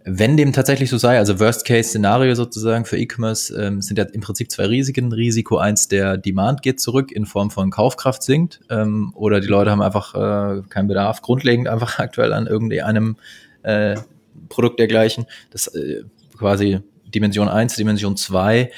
[0.06, 4.50] Wenn dem tatsächlich so sei, also Worst-Case-Szenario sozusagen für E-Commerce, ähm, sind ja im Prinzip
[4.50, 5.12] zwei Risiken.
[5.12, 9.70] Risiko eins, der Demand geht zurück in Form von Kaufkraft sinkt ähm, oder die Leute
[9.70, 13.16] haben einfach äh, keinen Bedarf, grundlegend einfach aktuell an irgendeinem
[13.62, 13.96] äh,
[14.50, 15.24] Produkt dergleichen.
[15.50, 16.02] Das äh,
[16.36, 18.70] quasi Dimension eins, Dimension zwei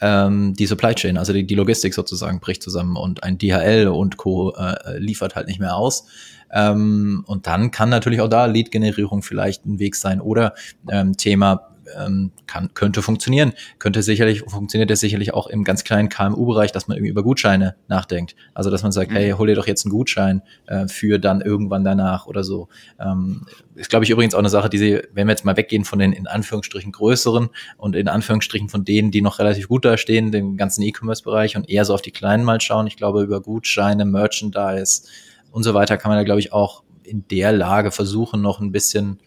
[0.00, 4.16] ähm, die Supply Chain, also die, die Logistik sozusagen bricht zusammen und ein DHL und
[4.16, 4.54] Co.
[4.54, 6.06] Äh, liefert halt nicht mehr aus.
[6.52, 10.54] Ähm, und dann kann natürlich auch da Lead-Generierung vielleicht ein Weg sein oder
[10.88, 13.52] ähm, Thema ähm, kann, könnte funktionieren.
[13.78, 17.76] Könnte sicherlich, funktioniert das sicherlich auch im ganz kleinen KMU-Bereich, dass man irgendwie über Gutscheine
[17.88, 18.36] nachdenkt.
[18.54, 19.16] Also, dass man sagt, mhm.
[19.16, 22.68] hey, hol dir doch jetzt einen Gutschein äh, für dann irgendwann danach oder so.
[22.98, 25.84] Ähm, ist, glaube ich, übrigens auch eine Sache, die sie, wenn wir jetzt mal weggehen
[25.84, 27.48] von den in Anführungsstrichen größeren
[27.78, 31.84] und in Anführungsstrichen von denen, die noch relativ gut dastehen, dem ganzen E-Commerce-Bereich und eher
[31.84, 32.86] so auf die kleinen mal schauen.
[32.86, 35.02] Ich glaube, über Gutscheine, Merchandise
[35.50, 38.72] und so weiter kann man da, glaube ich, auch in der Lage versuchen, noch ein
[38.72, 39.18] bisschen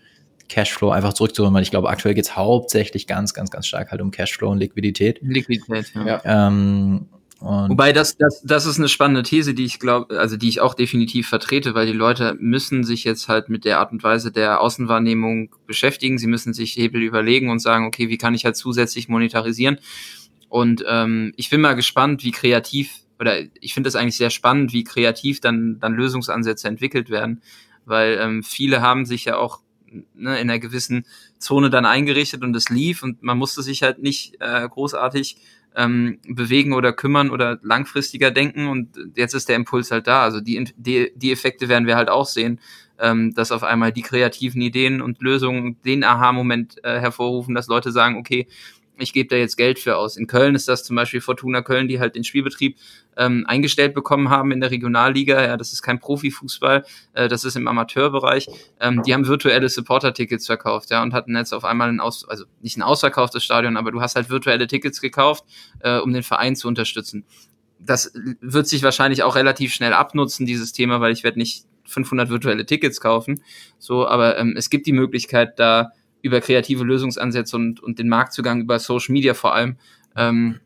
[0.50, 4.02] Cashflow einfach zurückzuholen, weil ich glaube, aktuell geht es hauptsächlich ganz, ganz, ganz stark halt
[4.02, 5.20] um Cashflow und Liquidität.
[5.22, 6.22] Liquidität, ja.
[6.24, 7.08] Ähm,
[7.46, 10.74] Wobei das, das, das ist eine spannende These, die ich glaube, also die ich auch
[10.74, 14.62] definitiv vertrete, weil die Leute müssen sich jetzt halt mit der Art und Weise der
[14.62, 16.18] Außenwahrnehmung beschäftigen.
[16.18, 19.78] Sie müssen sich Hebel überlegen und sagen, okay, wie kann ich halt zusätzlich monetarisieren?
[20.48, 24.72] Und ähm, ich bin mal gespannt, wie kreativ, oder ich finde es eigentlich sehr spannend,
[24.72, 27.42] wie kreativ dann, dann Lösungsansätze entwickelt werden,
[27.84, 29.60] weil ähm, viele haben sich ja auch
[30.14, 31.06] ne, in einer gewissen
[31.38, 35.38] Zone dann eingerichtet und es lief und man musste sich halt nicht äh, großartig
[35.76, 40.24] ähm, bewegen oder kümmern oder langfristiger denken und jetzt ist der Impuls halt da.
[40.24, 42.60] Also die, die, die Effekte werden wir halt auch sehen,
[43.00, 47.92] ähm, dass auf einmal die kreativen Ideen und Lösungen den Aha-Moment äh, hervorrufen, dass Leute
[47.92, 48.48] sagen, okay,
[48.98, 50.18] ich gebe da jetzt Geld für aus.
[50.18, 52.78] In Köln ist das zum Beispiel Fortuna Köln, die halt den Spielbetrieb
[53.18, 55.44] ähm, eingestellt bekommen haben in der Regionalliga.
[55.44, 58.48] Ja, das ist kein Profifußball, äh, das ist im Amateurbereich.
[58.80, 62.46] Ähm, die haben virtuelle Supporter-Tickets verkauft, ja, und hatten jetzt auf einmal ein Aus, also
[62.62, 65.44] nicht ein ausverkauftes Stadion, aber du hast halt virtuelle Tickets gekauft,
[65.80, 67.26] äh, um den Verein zu unterstützen.
[67.80, 72.30] Das wird sich wahrscheinlich auch relativ schnell abnutzen, dieses Thema, weil ich werde nicht 500
[72.30, 73.44] virtuelle Tickets kaufen.
[73.78, 75.92] So, aber ähm, es gibt die Möglichkeit, da
[76.24, 79.76] über kreative Lösungsansätze und, und den Marktzugang über Social Media vor allem
[80.16, 80.60] ähm,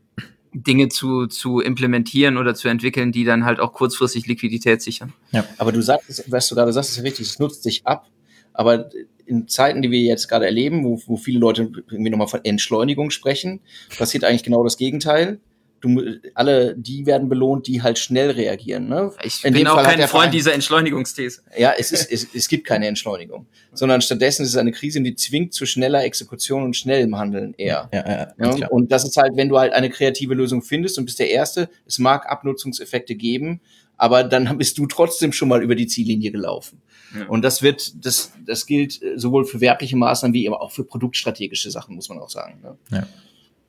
[0.53, 5.13] Dinge zu, zu implementieren oder zu entwickeln, die dann halt auch kurzfristig Liquidität sichern.
[5.31, 8.07] Ja, aber du sagst, was du gerade sagst, ist richtig, es nutzt sich ab.
[8.53, 8.89] Aber
[9.25, 13.11] in Zeiten, die wir jetzt gerade erleben, wo, wo viele Leute irgendwie nochmal von Entschleunigung
[13.11, 13.59] sprechen,
[13.97, 15.39] passiert eigentlich genau das Gegenteil
[15.81, 18.87] du, alle, die werden belohnt, die halt schnell reagieren.
[18.87, 19.11] Ne?
[19.23, 21.41] Ich In bin auch Fall kein Freund Verein, dieser Entschleunigungsthese.
[21.57, 25.15] Ja, es, ist, es, es gibt keine Entschleunigung, sondern stattdessen ist es eine Krise, die
[25.15, 27.89] zwingt zu schneller Exekution und schnellem Handeln eher.
[27.93, 31.05] Ja, ja, ja, und das ist halt, wenn du halt eine kreative Lösung findest und
[31.05, 33.61] bist der Erste, es mag Abnutzungseffekte geben,
[33.97, 36.81] aber dann bist du trotzdem schon mal über die Ziellinie gelaufen.
[37.17, 37.27] Ja.
[37.27, 41.71] Und das wird, das, das gilt sowohl für werbliche Maßnahmen wie aber auch für produktstrategische
[41.71, 42.61] Sachen, muss man auch sagen.
[42.61, 42.77] Ne?
[42.91, 43.07] Ja.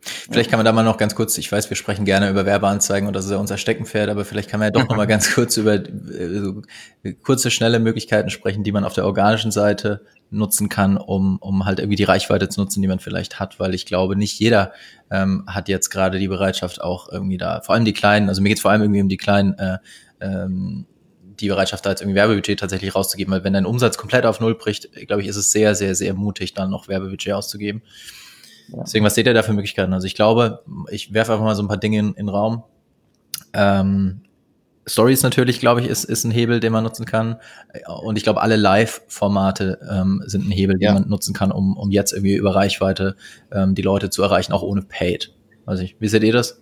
[0.00, 3.08] Vielleicht kann man da mal noch ganz kurz, ich weiß, wir sprechen gerne über Werbeanzeigen
[3.08, 5.34] und das ist ja unser Steckenpferd, aber vielleicht kann man ja doch noch mal ganz
[5.34, 6.62] kurz über äh, so
[7.22, 11.78] kurze, schnelle Möglichkeiten sprechen, die man auf der organischen Seite nutzen kann, um, um halt
[11.80, 14.72] irgendwie die Reichweite zu nutzen, die man vielleicht hat, weil ich glaube, nicht jeder
[15.10, 18.48] ähm, hat jetzt gerade die Bereitschaft auch irgendwie da, vor allem die Kleinen, also mir
[18.48, 19.78] geht es vor allem irgendwie um die Kleinen, äh,
[20.20, 20.86] ähm,
[21.40, 24.56] die Bereitschaft, da jetzt irgendwie Werbebudget tatsächlich rauszugeben, weil wenn dein Umsatz komplett auf Null
[24.56, 27.82] bricht, glaube ich, ist es sehr, sehr, sehr mutig, dann noch Werbebudget auszugeben.
[28.68, 29.92] Deswegen, was seht ihr da für Möglichkeiten?
[29.92, 32.64] Also ich glaube, ich werfe einfach mal so ein paar Dinge in, in den Raum.
[33.52, 34.20] Ähm,
[34.86, 37.36] Stories natürlich, glaube ich, ist, ist ein Hebel, den man nutzen kann.
[38.02, 40.92] Und ich glaube, alle Live-Formate ähm, sind ein Hebel, ja.
[40.92, 43.16] den man nutzen kann, um, um jetzt irgendwie über Reichweite
[43.52, 45.34] ähm, die Leute zu erreichen, auch ohne Paid.
[45.66, 46.60] Also ich, wie seht ihr das?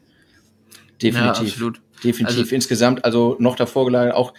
[1.00, 1.42] Definitiv.
[1.42, 1.80] Ja, absolut.
[2.02, 2.38] Definitiv.
[2.38, 4.34] Also, Insgesamt, also noch davor gelagert, auch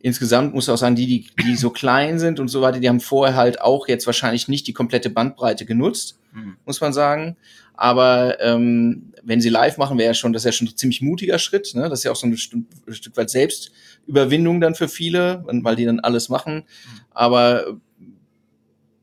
[0.00, 3.00] insgesamt muss auch sagen, die, die, die so klein sind und so weiter, die haben
[3.00, 6.56] vorher halt auch jetzt wahrscheinlich nicht die komplette Bandbreite genutzt, mhm.
[6.64, 7.36] muss man sagen.
[7.74, 11.00] Aber ähm, wenn sie live machen, wäre ja schon, das ist ja schon ein ziemlich
[11.00, 11.74] mutiger Schritt.
[11.74, 11.88] Ne?
[11.88, 15.76] Das ist ja auch so ein, Stück, ein Stück weit Selbstüberwindung dann für viele, weil
[15.76, 16.56] die dann alles machen.
[16.56, 17.00] Mhm.
[17.10, 17.78] Aber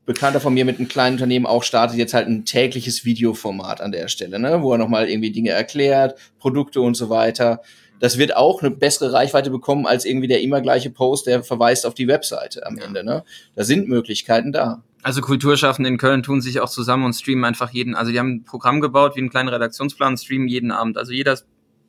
[0.06, 3.90] Bekannter von mir mit einem kleinen Unternehmen auch startet jetzt halt ein tägliches Videoformat an
[3.90, 4.62] der Stelle, ne?
[4.62, 7.60] wo er nochmal irgendwie Dinge erklärt, Produkte und so weiter
[8.00, 11.86] das wird auch eine bessere Reichweite bekommen als irgendwie der immer gleiche Post, der verweist
[11.86, 13.04] auf die Webseite am Ende.
[13.04, 13.24] Ne?
[13.54, 14.82] Da sind Möglichkeiten da.
[15.02, 18.36] Also Kulturschaffende in Köln tun sich auch zusammen und streamen einfach jeden, also die haben
[18.36, 20.98] ein Programm gebaut wie einen kleinen Redaktionsplan streamen jeden Abend.
[20.98, 21.38] Also jeder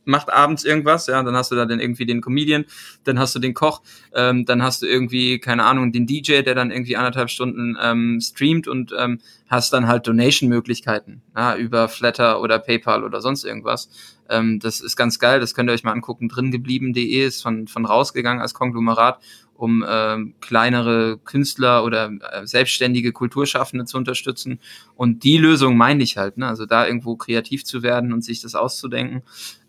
[0.08, 2.65] macht abends irgendwas, ja, dann hast du da dann irgendwie den Comedian,
[3.04, 3.82] dann hast du den Koch,
[4.13, 8.20] ähm, dann hast du irgendwie, keine Ahnung, den DJ, der dann irgendwie anderthalb Stunden ähm,
[8.22, 13.89] streamt und ähm, hast dann halt Donation-Möglichkeiten ja, über Flatter oder PayPal oder sonst irgendwas.
[14.30, 16.30] Ähm, das ist ganz geil, das könnt ihr euch mal angucken.
[16.30, 19.20] Dringeblieben.de ist von, von rausgegangen als Konglomerat
[19.58, 24.60] um äh, kleinere Künstler oder äh, selbstständige Kulturschaffende zu unterstützen.
[24.96, 26.48] Und die Lösung meine ich halt, ne?
[26.48, 29.24] also da irgendwo kreativ zu werden und sich das auszudenken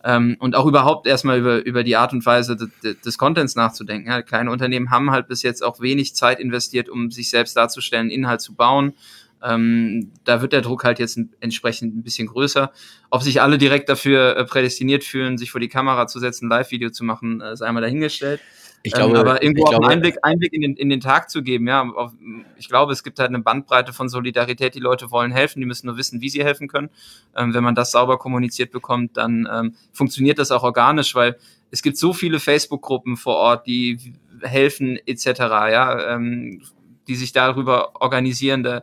[0.04, 4.08] ähm, und auch überhaupt erstmal über, über die Art und Weise des, des Contents nachzudenken.
[4.08, 8.10] Ja, kleine Unternehmen haben halt bis jetzt auch wenig Zeit investiert, um sich selbst darzustellen,
[8.10, 8.94] Inhalt zu bauen.
[9.42, 12.72] Ähm, da wird der Druck halt jetzt entsprechend ein bisschen größer.
[13.10, 16.90] Ob sich alle direkt dafür äh, prädestiniert fühlen, sich vor die Kamera zu setzen, Live-Video
[16.90, 18.40] zu machen, äh, ist einmal dahingestellt.
[18.82, 21.30] Ich glaube, ähm, aber irgendwo auch glaube, einen Einblick, Einblick in, den, in den Tag
[21.30, 21.82] zu geben, ja.
[21.82, 22.12] Auf,
[22.56, 24.74] ich glaube, es gibt halt eine Bandbreite von Solidarität.
[24.74, 26.90] Die Leute wollen helfen, die müssen nur wissen, wie sie helfen können.
[27.36, 31.36] Ähm, wenn man das sauber kommuniziert bekommt, dann ähm, funktioniert das auch organisch, weil
[31.70, 35.26] es gibt so viele Facebook-Gruppen vor Ort, die helfen etc.
[35.38, 36.62] Ja, ähm,
[37.08, 38.62] die sich darüber organisieren.
[38.62, 38.82] Da,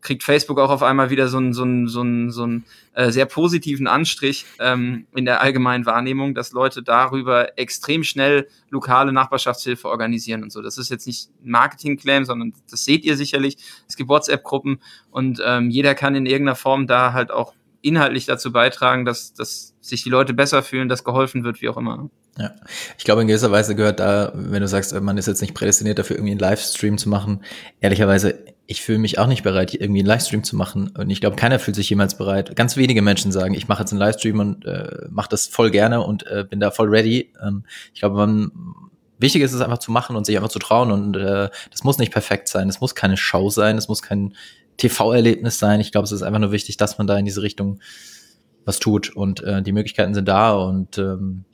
[0.00, 3.10] kriegt Facebook auch auf einmal wieder so einen, so einen, so einen, so einen äh,
[3.10, 9.88] sehr positiven Anstrich ähm, in der allgemeinen Wahrnehmung, dass Leute darüber extrem schnell lokale Nachbarschaftshilfe
[9.88, 10.62] organisieren und so.
[10.62, 13.56] Das ist jetzt nicht ein Marketing-Claim, sondern das seht ihr sicherlich.
[13.88, 14.80] Es gibt WhatsApp-Gruppen
[15.10, 19.74] und ähm, jeder kann in irgendeiner Form da halt auch inhaltlich dazu beitragen, dass, dass
[19.80, 22.10] sich die Leute besser fühlen, dass geholfen wird, wie auch immer.
[22.38, 22.52] Ja,
[22.98, 25.98] ich glaube, in gewisser Weise gehört da, wenn du sagst, man ist jetzt nicht prädestiniert
[25.98, 27.42] dafür, irgendwie einen Livestream zu machen,
[27.80, 30.88] ehrlicherweise ich fühle mich auch nicht bereit, irgendwie einen Livestream zu machen.
[30.98, 32.56] Und ich glaube, keiner fühlt sich jemals bereit.
[32.56, 36.02] Ganz wenige Menschen sagen, ich mache jetzt einen Livestream und äh, mache das voll gerne
[36.02, 37.32] und äh, bin da voll ready.
[37.40, 38.50] Ähm, ich glaube, man
[39.18, 40.90] wichtig ist es einfach zu machen und sich einfach zu trauen.
[40.90, 42.68] Und äh, das muss nicht perfekt sein.
[42.68, 43.78] Es muss keine Show sein.
[43.78, 44.34] Es muss kein
[44.78, 45.80] TV-Erlebnis sein.
[45.80, 47.80] Ich glaube, es ist einfach nur wichtig, dass man da in diese Richtung
[48.64, 49.14] was tut.
[49.14, 50.54] Und äh, die Möglichkeiten sind da.
[50.54, 51.44] Und ähm,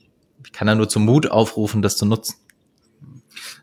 [0.43, 2.35] ich kann da nur zum Mut aufrufen, das zu nutzen.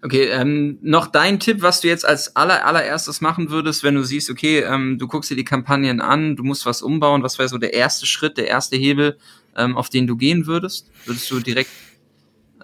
[0.02, 4.02] Okay, ähm, noch dein Tipp, was du jetzt als aller, allererstes machen würdest, wenn du
[4.02, 7.48] siehst, okay, ähm, du guckst dir die Kampagnen an, du musst was umbauen, was wäre
[7.48, 9.18] so der erste Schritt, der erste Hebel,
[9.56, 10.90] ähm, auf den du gehen würdest?
[11.04, 11.70] Würdest du direkt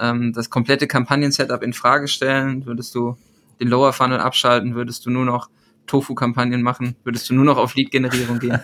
[0.00, 2.64] ähm, das komplette Kampagnen-Setup in Frage stellen?
[2.64, 3.18] Würdest du
[3.60, 4.74] den Lower Funnel abschalten?
[4.74, 5.50] Würdest du nur noch
[5.86, 6.96] Tofu-Kampagnen machen?
[7.04, 8.58] Würdest du nur noch auf Lead-Generierung gehen?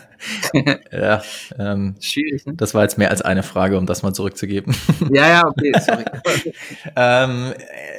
[0.92, 1.22] ja,
[1.58, 2.46] ähm, schwierig.
[2.46, 2.54] Ne?
[2.54, 4.74] Das war jetzt mehr als eine Frage, um das mal zurückzugeben.
[5.12, 6.04] ja, ja, okay, sorry.
[6.96, 7.54] ähm,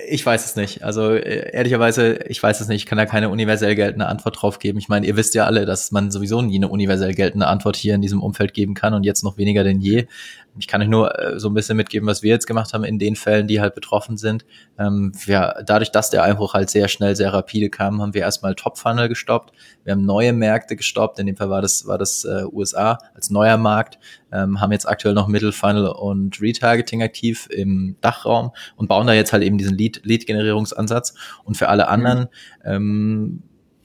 [0.09, 0.83] ich weiß es nicht.
[0.83, 2.83] Also äh, ehrlicherweise, ich weiß es nicht.
[2.83, 4.77] Ich kann da keine universell geltende Antwort drauf geben.
[4.77, 7.95] Ich meine, ihr wisst ja alle, dass man sowieso nie eine universell geltende Antwort hier
[7.95, 10.07] in diesem Umfeld geben kann und jetzt noch weniger denn je.
[10.59, 12.99] Ich kann euch nur äh, so ein bisschen mitgeben, was wir jetzt gemacht haben in
[12.99, 14.45] den Fällen, die halt betroffen sind.
[14.77, 18.53] Ähm, wir, dadurch, dass der Einbruch halt sehr schnell, sehr rapide kam, haben wir erstmal
[18.55, 19.51] Top-Funnel gestoppt.
[19.83, 21.19] Wir haben neue Märkte gestoppt.
[21.19, 23.97] In dem Fall war das, war das äh, USA als neuer Markt.
[24.31, 29.13] Ähm, haben jetzt aktuell noch Middle Funnel und Retargeting aktiv im Dachraum und bauen da
[29.13, 31.13] jetzt halt eben diesen Lead-Generierungsansatz.
[31.43, 32.27] Und für alle anderen mhm.
[32.65, 33.43] ähm,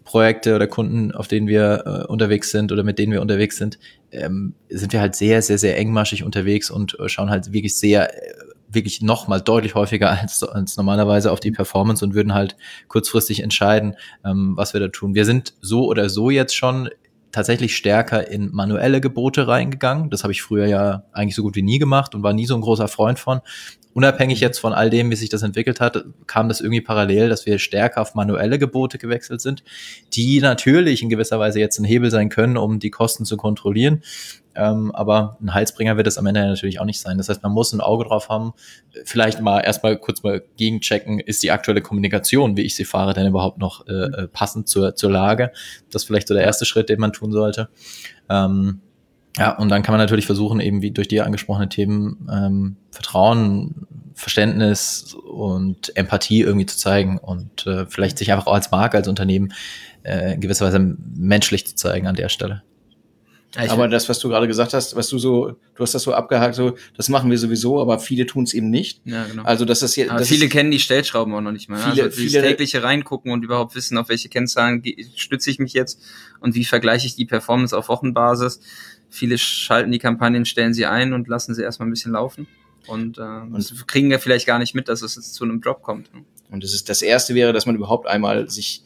[0.09, 3.79] Projekte oder Kunden, auf denen wir äh, unterwegs sind oder mit denen wir unterwegs sind,
[4.11, 8.11] ähm, sind wir halt sehr, sehr, sehr engmaschig unterwegs und äh, schauen halt wirklich sehr,
[8.11, 8.33] äh,
[8.71, 12.57] wirklich nochmal deutlich häufiger als, als normalerweise auf die Performance und würden halt
[12.88, 15.14] kurzfristig entscheiden, ähm, was wir da tun.
[15.14, 16.88] Wir sind so oder so jetzt schon
[17.31, 20.09] tatsächlich stärker in manuelle Gebote reingegangen.
[20.09, 22.55] Das habe ich früher ja eigentlich so gut wie nie gemacht und war nie so
[22.55, 23.42] ein großer Freund von
[23.98, 27.46] unabhängig jetzt von all dem, wie sich das entwickelt hat, kam das irgendwie parallel, dass
[27.46, 29.64] wir stärker auf manuelle Gebote gewechselt sind,
[30.12, 34.04] die natürlich in gewisser Weise jetzt ein Hebel sein können, um die Kosten zu kontrollieren.
[34.54, 37.18] Ähm, aber ein Heilsbringer wird es am Ende natürlich auch nicht sein.
[37.18, 38.52] Das heißt, man muss ein Auge drauf haben,
[39.04, 43.26] vielleicht mal erstmal kurz mal gegenchecken, ist die aktuelle Kommunikation, wie ich sie fahre, denn
[43.26, 45.50] überhaupt noch äh, äh passend zur, zur Lage.
[45.90, 47.68] Das ist vielleicht so der erste Schritt, den man tun sollte.
[48.30, 48.80] Ähm,
[49.38, 53.87] ja, und dann kann man natürlich versuchen, eben wie durch die angesprochenen Themen ähm, Vertrauen,
[54.14, 59.07] Verständnis und Empathie irgendwie zu zeigen und äh, vielleicht sich einfach auch als Marke, als
[59.07, 59.53] Unternehmen
[60.03, 62.62] äh, in gewisser Weise menschlich zu zeigen an der Stelle.
[63.57, 66.12] Ja, aber das, was du gerade gesagt hast, was du so, du hast das so
[66.12, 69.01] abgehakt, so, das machen wir sowieso, aber viele tun es eben nicht.
[69.07, 69.42] Ja, genau.
[69.44, 70.12] Also das ist jetzt.
[70.27, 71.79] viele ist, kennen die Stellschrauben auch noch nicht mal.
[71.79, 74.83] Viele, also viele tägliche reingucken und überhaupt wissen, auf welche Kennzahlen
[75.16, 76.03] stütze ich mich jetzt
[76.40, 78.61] und wie vergleiche ich die Performance auf Wochenbasis.
[79.11, 82.47] Viele schalten die Kampagnen, stellen sie ein und lassen sie erstmal ein bisschen laufen.
[82.87, 85.83] Und, äh, und kriegen ja vielleicht gar nicht mit, dass es jetzt zu einem Drop
[85.83, 86.11] kommt.
[86.51, 88.83] Und das ist das erste wäre, dass man überhaupt einmal sich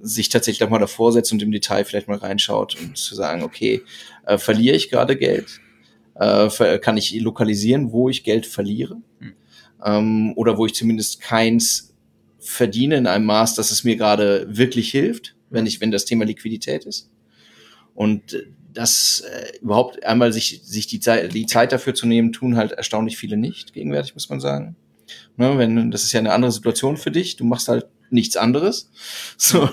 [0.00, 3.42] sich tatsächlich auch mal davor setzt und im Detail vielleicht mal reinschaut und zu sagen,
[3.42, 3.82] okay,
[4.26, 5.60] äh, verliere ich gerade Geld?
[6.14, 8.96] Äh, kann ich lokalisieren, wo ich Geld verliere?
[9.20, 9.32] Hm.
[9.84, 11.94] Ähm, oder wo ich zumindest keins
[12.38, 16.24] verdiene in einem Maß, dass es mir gerade wirklich hilft, wenn ich, wenn das Thema
[16.24, 17.10] Liquidität ist.
[17.94, 18.44] Und
[18.74, 22.72] das äh, überhaupt einmal sich, sich die, Zeit, die Zeit dafür zu nehmen, tun halt
[22.72, 24.76] erstaunlich viele nicht, gegenwärtig, muss man sagen.
[25.36, 28.90] Ne, wenn, das ist ja eine andere Situation für dich, du machst halt nichts anderes.
[29.36, 29.68] So,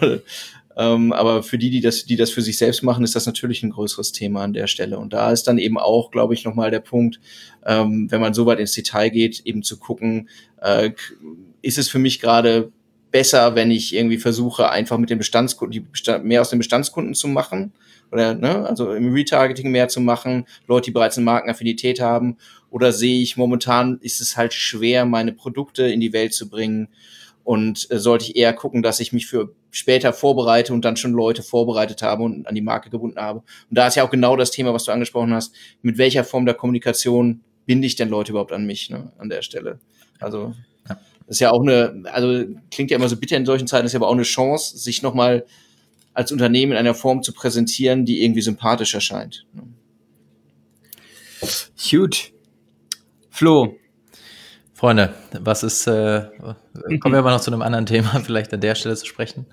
[0.77, 3.61] ähm, aber für die, die das, die das für sich selbst machen, ist das natürlich
[3.61, 4.99] ein größeres Thema an der Stelle.
[4.99, 7.19] Und da ist dann eben auch, glaube ich, nochmal der Punkt,
[7.65, 10.29] ähm, wenn man so weit ins Detail geht, eben zu gucken,
[10.61, 10.91] äh,
[11.61, 12.71] ist es für mich gerade
[13.11, 17.27] besser, wenn ich irgendwie versuche, einfach mit den Bestandskunden, die mehr aus den Bestandskunden zu
[17.27, 17.73] machen
[18.11, 22.37] oder ne, also im Retargeting mehr zu machen, Leute, die bereits eine Markenaffinität haben,
[22.69, 26.87] oder sehe ich momentan ist es halt schwer, meine Produkte in die Welt zu bringen
[27.43, 31.11] und äh, sollte ich eher gucken, dass ich mich für später vorbereite und dann schon
[31.11, 33.39] Leute vorbereitet habe und an die Marke gebunden habe.
[33.39, 36.45] Und da ist ja auch genau das Thema, was du angesprochen hast, mit welcher Form
[36.45, 39.79] der Kommunikation binde ich denn Leute überhaupt an mich ne, an der Stelle.
[40.19, 40.53] Also
[41.27, 43.99] ist ja auch eine, also klingt ja immer so bitter in solchen Zeiten, ist ja
[43.99, 45.45] aber auch eine Chance, sich nochmal
[46.13, 49.45] als Unternehmen in einer Form zu präsentieren, die irgendwie sympathisch erscheint.
[51.77, 52.31] Huge.
[53.29, 53.77] Flo.
[54.73, 56.25] Freunde, was ist, äh,
[56.99, 59.45] kommen wir aber noch zu einem anderen Thema, vielleicht an der Stelle zu sprechen.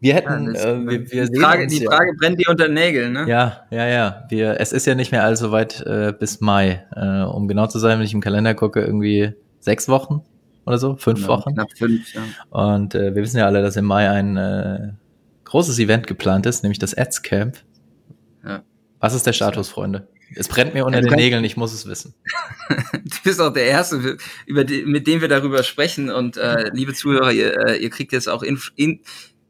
[0.00, 3.12] Wir hätten, ja, äh, wir, wir die, Frage, die Frage brennt dir unter den Nägeln,
[3.12, 3.28] ne?
[3.28, 4.24] Ja, ja, ja.
[4.28, 6.84] Wir, es ist ja nicht mehr allzu weit äh, bis Mai.
[6.94, 10.22] Äh, um genau zu sein, wenn ich im Kalender gucke, irgendwie sechs Wochen
[10.66, 11.54] oder so, fünf genau, Wochen.
[11.54, 12.22] Knapp fünf, ja.
[12.50, 14.92] Und äh, wir wissen ja alle, dass im Mai ein äh,
[15.48, 17.56] großes Event geplant ist, nämlich das Ads Camp.
[18.44, 18.62] Ja.
[19.00, 20.08] Was ist der Status, Freunde?
[20.34, 22.14] Es brennt mir unter ja, den Nägeln, ich muss es wissen.
[22.92, 26.10] du bist auch der Erste, über die, mit dem wir darüber sprechen.
[26.10, 29.00] Und äh, liebe Zuhörer, ihr, äh, ihr kriegt jetzt auch in, in,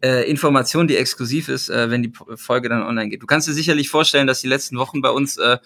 [0.03, 3.23] äh, Information, die exklusiv ist, äh, wenn die Folge dann online geht.
[3.23, 5.59] Du kannst dir sicherlich vorstellen, dass die letzten Wochen bei uns äh,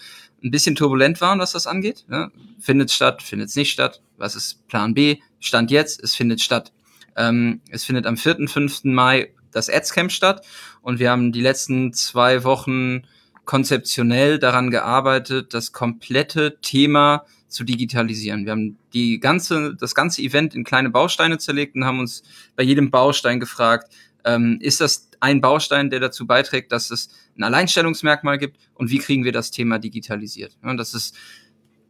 [0.43, 2.07] ein bisschen turbulent waren, was das angeht.
[2.11, 2.31] Ja?
[2.59, 4.01] Findet statt, findet es nicht statt?
[4.17, 5.19] Was ist Plan B?
[5.41, 6.73] Stand jetzt, es findet statt.
[7.17, 8.85] Ähm, es findet am 4., 5.
[8.85, 10.45] Mai das Adscamp statt
[10.81, 13.03] und wir haben die letzten zwei Wochen
[13.45, 18.45] konzeptionell daran gearbeitet, das komplette Thema zu digitalisieren.
[18.45, 22.23] Wir haben die ganze, das ganze Event in kleine Bausteine zerlegt und haben uns
[22.57, 23.93] bei jedem Baustein gefragt,
[24.25, 28.99] ähm, ist das ein Baustein, der dazu beiträgt, dass es ein Alleinstellungsmerkmal gibt und wie
[28.99, 30.57] kriegen wir das Thema digitalisiert?
[30.65, 31.17] Ja, das ist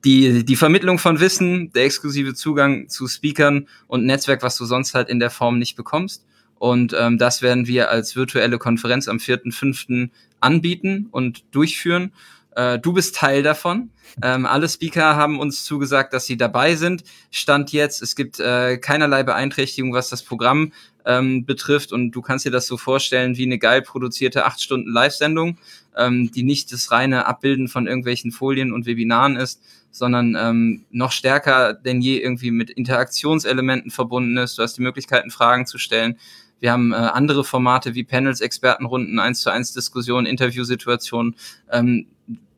[0.05, 4.95] die, die Vermittlung von Wissen, der exklusive Zugang zu Speakern und Netzwerk, was du sonst
[4.95, 6.25] halt in der Form nicht bekommst.
[6.63, 10.11] Und ähm, das werden wir als virtuelle Konferenz am 4.5.
[10.39, 12.13] anbieten und durchführen.
[12.55, 13.91] Äh, du bist Teil davon.
[14.23, 17.03] Ähm, alle Speaker haben uns zugesagt, dass sie dabei sind.
[17.33, 20.73] Stand jetzt, es gibt äh, keinerlei Beeinträchtigung, was das Programm
[21.05, 21.93] ähm, betrifft.
[21.93, 25.59] Und du kannst dir das so vorstellen wie eine geil produzierte 8 Stunden Live-Sendung,
[25.97, 29.61] ähm, die nicht das reine Abbilden von irgendwelchen Folien und Webinaren ist,
[29.91, 34.59] sondern ähm, noch stärker denn je irgendwie mit Interaktionselementen verbunden ist.
[34.59, 36.17] Du hast die Möglichkeiten, Fragen zu stellen.
[36.63, 41.35] Wir haben äh, andere Formate wie Panels, Expertenrunden, 1 zu 1 Diskussionen, Interviewsituationen,
[41.73, 42.07] ähm,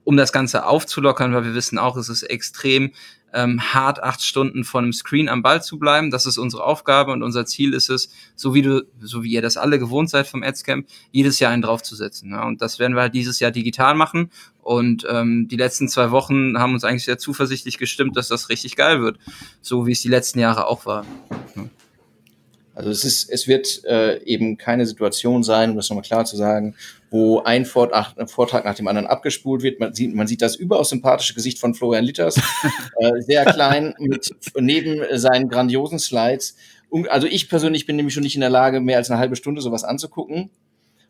[0.04, 2.92] um das Ganze aufzulockern, weil wir wissen auch, es ist extrem
[3.32, 6.10] ähm, hart, acht Stunden vor einem Screen am Ball zu bleiben.
[6.10, 9.40] Das ist unsere Aufgabe und unser Ziel ist es, so wie du, so wie ihr
[9.40, 12.30] das alle gewohnt seid vom Adscamp, jedes Jahr einen draufzusetzen.
[12.30, 12.46] Ja?
[12.46, 14.30] Und das werden wir halt dieses Jahr digital machen.
[14.60, 18.76] Und ähm, die letzten zwei Wochen haben uns eigentlich sehr zuversichtlich gestimmt, dass das richtig
[18.76, 19.18] geil wird,
[19.62, 21.06] so wie es die letzten Jahre auch war.
[21.56, 21.64] Ja.
[22.74, 26.36] Also es ist, es wird äh, eben keine Situation sein, um das nochmal klar zu
[26.36, 26.74] sagen,
[27.10, 29.78] wo ein Vortrag nach dem anderen abgespult wird.
[29.78, 32.36] Man sieht, man sieht das überaus sympathische Gesicht von Florian Litters,
[32.98, 36.56] äh, sehr klein, mit neben seinen grandiosen Slides.
[37.08, 39.60] Also ich persönlich bin nämlich schon nicht in der Lage, mehr als eine halbe Stunde
[39.60, 40.50] sowas anzugucken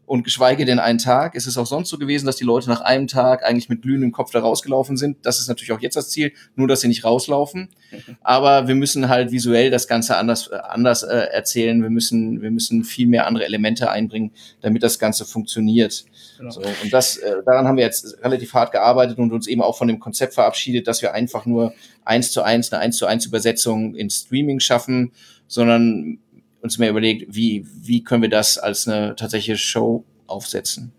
[0.06, 1.34] und geschweige denn einen Tag.
[1.34, 4.12] Es ist auch sonst so gewesen, dass die Leute nach einem Tag eigentlich mit glühendem
[4.12, 5.24] Kopf da rausgelaufen sind.
[5.24, 7.70] Das ist natürlich auch jetzt das Ziel, nur dass sie nicht rauslaufen.
[8.22, 11.82] Aber wir müssen halt visuell das Ganze anders, äh, anders äh, erzählen.
[11.82, 16.04] Wir müssen, wir müssen viel mehr andere Elemente einbringen, damit das Ganze funktioniert.
[16.38, 16.50] Genau.
[16.50, 19.78] So, und das, äh, daran haben wir jetzt relativ hart gearbeitet und uns eben auch
[19.78, 21.72] von dem Konzept verabschiedet, dass wir einfach nur
[22.04, 25.12] eins zu eins, eine eins zu eins Übersetzung in Streaming schaffen,
[25.46, 26.18] sondern
[26.64, 30.92] uns mehr überlegt, wie, wie können wir das als eine tatsächliche Show aufsetzen.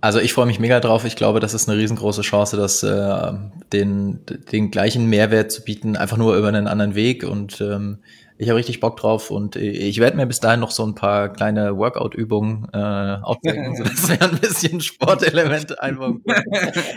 [0.00, 1.04] Also ich freue mich mega drauf.
[1.06, 3.32] Ich glaube, das ist eine riesengroße Chance, das äh,
[3.72, 4.20] den,
[4.52, 7.22] den gleichen Mehrwert zu bieten, einfach nur über einen anderen Weg.
[7.24, 7.98] Und ähm,
[8.36, 11.28] ich habe richtig Bock drauf und ich werde mir bis dahin noch so ein paar
[11.28, 16.20] kleine Workout-Übungen äh, aufdenken, sodass wir ein bisschen Sportelemente einbauen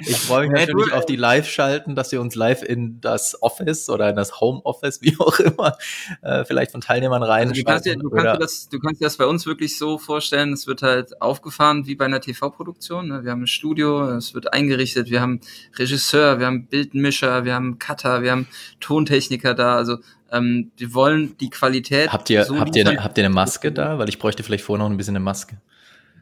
[0.07, 4.09] Ich freue mich natürlich auf die Live-Schalten, dass wir uns live in das Office oder
[4.09, 5.77] in das Home-Office, wie auch immer,
[6.23, 7.49] äh, vielleicht von Teilnehmern rein.
[7.49, 9.77] Also du, kannst dir, du, kannst dir das, du kannst dir das bei uns wirklich
[9.77, 13.09] so vorstellen, es wird halt aufgefahren wie bei einer TV-Produktion.
[13.09, 13.23] Ne?
[13.23, 15.41] Wir haben ein Studio, es wird eingerichtet, wir haben
[15.77, 18.47] Regisseur, wir haben Bildmischer, wir haben Cutter, wir haben
[18.79, 19.97] Tontechniker da, also
[20.32, 22.11] ähm, wir wollen die Qualität.
[22.11, 23.97] Habt ihr, so habt ihr, habt ihr eine Maske da?
[23.97, 25.57] Weil ich bräuchte vielleicht vorher noch ein bisschen eine Maske.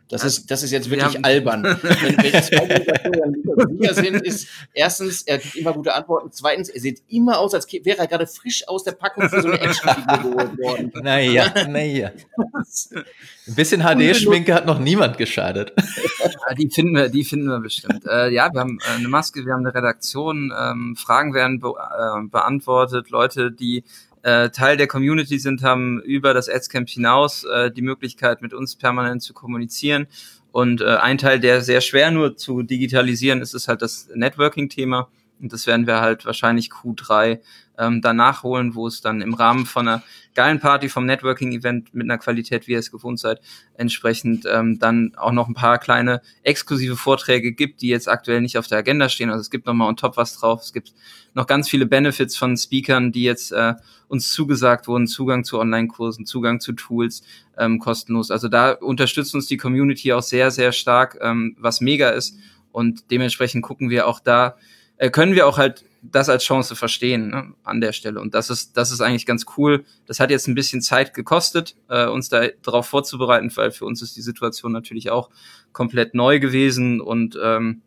[0.10, 1.64] Das ist, das ist jetzt wirklich albern.
[1.82, 6.30] wenn, wenn zwei Sieger sind, ist erstens, er gibt immer gute Antworten.
[6.32, 9.48] Zweitens, er sieht immer aus, als wäre er gerade frisch aus der Packung für so
[9.48, 10.92] eine Actionfigur geholt worden.
[11.02, 12.12] Naja, naja.
[13.48, 15.74] Ein bisschen HD-Schminke hat noch niemand geschadet.
[16.20, 18.06] Ja, die finden wir, die finden wir bestimmt.
[18.06, 21.70] Äh, ja, wir haben äh, eine Maske, wir haben eine Redaktion, ähm, Fragen werden be
[21.70, 23.84] äh, beantwortet, Leute, die
[24.26, 28.76] äh, Teil der Community sind, haben über das Adscamp hinaus äh, die Möglichkeit, mit uns
[28.76, 30.08] permanent zu kommunizieren.
[30.52, 35.10] Und äh, ein Teil, der sehr schwer nur zu digitalisieren ist, ist halt das Networking-Thema.
[35.40, 37.40] Und das werden wir halt wahrscheinlich Q3
[37.78, 40.04] ähm, dann nachholen, wo es dann im Rahmen von einer
[40.34, 43.40] geilen Party vom Networking-Event mit einer Qualität, wie ihr es gewohnt seid,
[43.76, 48.58] entsprechend ähm, dann auch noch ein paar kleine exklusive Vorträge gibt, die jetzt aktuell nicht
[48.58, 49.30] auf der Agenda stehen.
[49.30, 50.62] Also es gibt nochmal on top was drauf.
[50.62, 50.94] Es gibt
[51.34, 53.76] noch ganz viele Benefits von Speakern, die jetzt äh,
[54.08, 57.24] uns zugesagt wurden, Zugang zu Online-Kursen, Zugang zu Tools,
[57.58, 58.30] ähm, kostenlos.
[58.30, 62.38] Also da unterstützt uns die Community auch sehr, sehr stark, ähm, was mega ist.
[62.72, 64.58] Und dementsprechend gucken wir auch da,
[64.98, 68.20] äh, können wir auch halt das als Chance verstehen ne, an der Stelle.
[68.20, 69.86] Und das ist, das ist eigentlich ganz cool.
[70.06, 74.02] Das hat jetzt ein bisschen Zeit gekostet, äh, uns da darauf vorzubereiten, weil für uns
[74.02, 75.30] ist die Situation natürlich auch
[75.72, 77.82] komplett neu gewesen und ähm,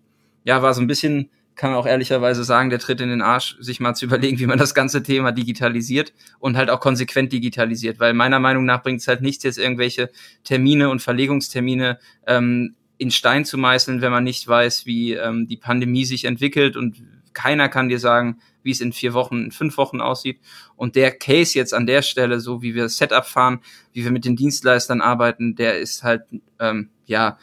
[0.44, 3.56] ja, war so ein bisschen, kann man auch ehrlicherweise sagen, der Tritt in den Arsch,
[3.60, 8.00] sich mal zu überlegen, wie man das ganze Thema digitalisiert und halt auch konsequent digitalisiert,
[8.00, 10.10] weil meiner Meinung nach bringt es halt nichts, jetzt irgendwelche
[10.44, 15.56] Termine und Verlegungstermine ähm, in Stein zu meißeln, wenn man nicht weiß, wie ähm, die
[15.56, 16.96] Pandemie sich entwickelt und
[17.38, 20.40] keiner kann dir sagen, wie es in vier Wochen, in fünf Wochen aussieht.
[20.74, 23.60] Und der Case jetzt an der Stelle, so wie wir Setup fahren,
[23.92, 26.22] wie wir mit den Dienstleistern arbeiten, der ist halt,
[26.58, 27.38] ähm, ja,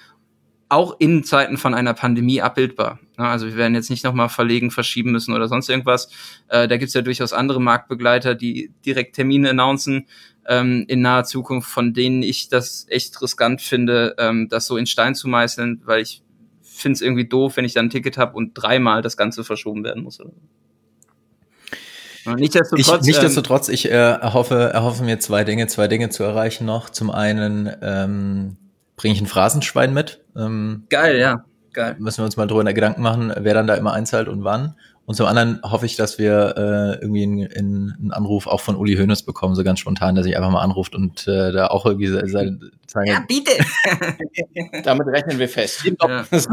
[0.68, 3.00] auch in Zeiten von einer Pandemie abbildbar.
[3.16, 6.10] Also wir werden jetzt nicht nochmal verlegen, verschieben müssen oder sonst irgendwas.
[6.50, 10.08] Äh, da gibt's ja durchaus andere Marktbegleiter, die direkt Termine announcen
[10.46, 14.88] ähm, in naher Zukunft, von denen ich das echt riskant finde, ähm, das so in
[14.88, 16.24] Stein zu meißeln, weil ich
[16.76, 19.84] finde es irgendwie doof, wenn ich dann ein Ticket habe und dreimal das Ganze verschoben
[19.84, 20.19] werden muss.
[22.26, 26.89] Nichtsdestotrotz, ich, nichtsdestotrotz, ich äh, erhoffe, erhoffe mir zwei Dinge, zwei Dinge zu erreichen noch.
[26.89, 28.57] Zum einen ähm,
[28.95, 30.23] bringe ich ein Phrasenschwein mit.
[30.36, 31.45] Ähm, Geil, ja.
[31.73, 31.97] Geil.
[31.99, 34.76] Müssen wir uns mal drüber Gedanken machen, wer dann da immer einzahlt und wann.
[35.06, 38.95] Und zum anderen hoffe ich, dass wir äh, irgendwie einen, einen Anruf auch von Uli
[38.95, 42.08] Hoeneß bekommen, so ganz spontan, dass sich einfach mal anruft und äh, da auch irgendwie
[42.08, 43.51] sein, sein Ja, bitte!
[44.84, 45.84] Damit rechnen wir fest.
[45.86, 46.26] Ja.
[46.30, 46.49] Das ist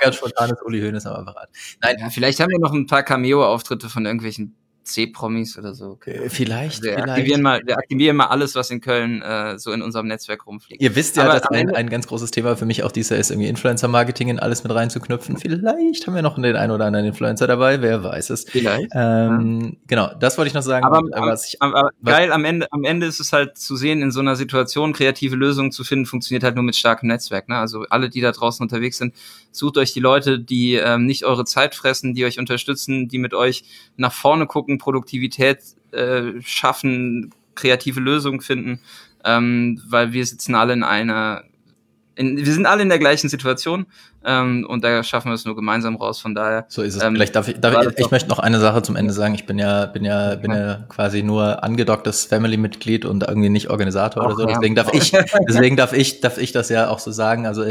[0.00, 1.48] ganz spontanes Uli Hoeneß am Apparat.
[1.82, 4.54] Nein, ja, vielleicht haben wir noch ein paar Cameo-Auftritte von irgendwelchen
[4.86, 5.86] C-Promis oder so.
[5.86, 6.28] Okay.
[6.28, 7.08] Vielleicht, wir vielleicht.
[7.08, 10.80] Aktivieren mal, wir aktivieren mal alles, was in Köln äh, so in unserem Netzwerk rumfliegt.
[10.80, 13.30] Ihr wisst ja, Aber dass ein, ein ganz großes Thema für mich auch dieser ist,
[13.30, 15.36] irgendwie Influencer-Marketing in alles mit reinzuknüpfen.
[15.36, 18.44] Vielleicht haben wir noch den einen oder anderen Influencer dabei, wer weiß es.
[18.48, 18.88] Vielleicht.
[18.94, 19.70] Ähm, ja.
[19.88, 20.84] Genau, das wollte ich noch sagen.
[20.84, 24.12] Aber, was ich, aber geil, am Ende, am Ende ist es halt zu sehen, in
[24.12, 27.48] so einer Situation kreative Lösungen zu finden, funktioniert halt nur mit starkem Netzwerk.
[27.48, 27.56] Ne?
[27.56, 29.14] Also alle, die da draußen unterwegs sind,
[29.50, 33.34] sucht euch die Leute, die ähm, nicht eure Zeit fressen, die euch unterstützen, die mit
[33.34, 33.64] euch
[33.96, 35.58] nach vorne gucken, Produktivität
[35.92, 38.80] äh, schaffen, kreative Lösungen finden,
[39.24, 41.42] ähm, weil wir sitzen alle in einer,
[42.14, 43.86] in, wir sind alle in der gleichen Situation
[44.26, 46.20] ähm, und da schaffen wir es nur gemeinsam raus.
[46.20, 46.64] Von daher.
[46.68, 47.02] So ist es.
[47.02, 49.34] Ähm, Vielleicht darf ich, darf ich, ich möchte noch eine Sache zum Ende sagen.
[49.34, 54.24] Ich bin ja, bin ja, bin ja quasi nur angedocktes Family-Mitglied und irgendwie nicht Organisator
[54.24, 54.46] Ach, oder so.
[54.46, 54.82] Deswegen ja.
[54.82, 55.12] darf ich,
[55.48, 57.46] deswegen darf ich, darf ich das ja auch so sagen.
[57.46, 57.64] Also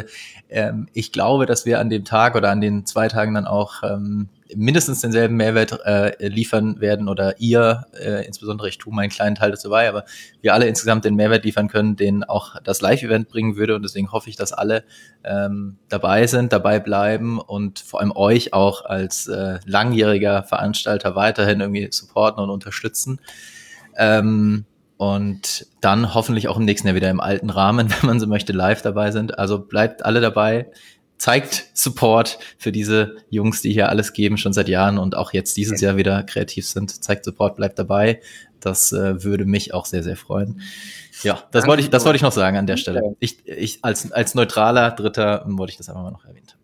[0.49, 3.83] ähm, ich glaube, dass wir an dem Tag oder an den zwei Tagen dann auch
[3.83, 9.35] ähm, mindestens denselben Mehrwert äh, liefern werden oder ihr, äh, insbesondere ich tue meinen kleinen
[9.35, 10.05] Teil dazu bei, aber
[10.41, 14.11] wir alle insgesamt den Mehrwert liefern können, den auch das Live-Event bringen würde und deswegen
[14.11, 14.83] hoffe ich, dass alle
[15.23, 21.61] ähm, dabei sind, dabei bleiben und vor allem euch auch als äh, langjähriger Veranstalter weiterhin
[21.61, 23.19] irgendwie supporten und unterstützen.
[23.97, 24.65] Ähm,
[24.97, 28.53] und dann hoffentlich auch im nächsten Jahr wieder im alten Rahmen, wenn man so möchte,
[28.53, 29.37] live dabei sind.
[29.37, 30.67] Also bleibt alle dabei
[31.17, 35.57] zeigt Support für diese Jungs, die hier alles geben, schon seit Jahren und auch jetzt
[35.57, 37.03] dieses Jahr wieder kreativ sind.
[37.03, 38.21] Zeigt Support, bleibt dabei.
[38.59, 40.61] Das äh, würde mich auch sehr, sehr freuen.
[41.23, 43.15] Ja, das wollte ich, das wollte ich noch sagen an der Stelle.
[43.19, 46.57] Ich, ich als, als neutraler Dritter wollte ich das einfach mal noch erwähnt.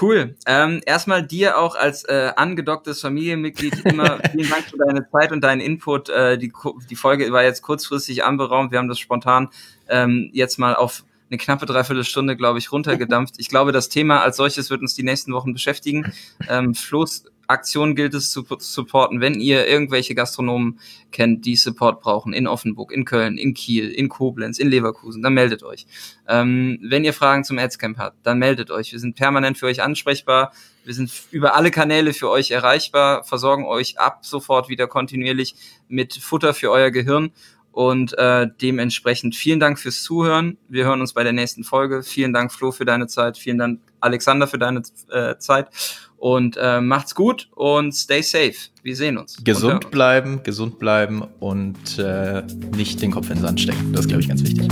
[0.00, 0.36] Cool.
[0.46, 5.42] Ähm, erstmal dir auch als äh, angedocktes Familienmitglied immer vielen Dank für deine Zeit und
[5.42, 6.08] deinen Input.
[6.08, 6.52] Äh, die,
[6.90, 8.72] die Folge war jetzt kurzfristig anberaumt.
[8.72, 9.48] Wir haben das spontan
[9.88, 13.36] ähm, jetzt mal auf eine knappe Dreiviertelstunde, glaube ich, runtergedampft.
[13.38, 16.12] Ich glaube, das Thema als solches wird uns die nächsten Wochen beschäftigen.
[16.48, 19.20] Ähm, Flo's Aktion gilt es zu supporten.
[19.20, 20.78] Wenn ihr irgendwelche Gastronomen
[21.12, 25.34] kennt, die Support brauchen, in Offenburg, in Köln, in Kiel, in Koblenz, in Leverkusen, dann
[25.34, 25.86] meldet euch.
[26.28, 28.92] Ähm, wenn ihr Fragen zum Adscamp habt, dann meldet euch.
[28.92, 30.52] Wir sind permanent für euch ansprechbar.
[30.84, 35.56] Wir sind über alle Kanäle für euch erreichbar, versorgen euch ab sofort wieder kontinuierlich
[35.88, 37.32] mit Futter für euer Gehirn
[37.76, 40.56] und äh, dementsprechend vielen Dank fürs Zuhören.
[40.66, 42.02] Wir hören uns bei der nächsten Folge.
[42.02, 43.36] Vielen Dank, Flo, für deine Zeit.
[43.36, 45.68] Vielen Dank, Alexander, für deine äh, Zeit.
[46.16, 48.54] Und äh, macht's gut und stay safe.
[48.82, 49.44] Wir sehen uns.
[49.44, 53.92] Gesund bleiben, gesund bleiben und äh, nicht den Kopf in den Sand stecken.
[53.92, 54.68] Das ist, glaube ich, ganz wichtig.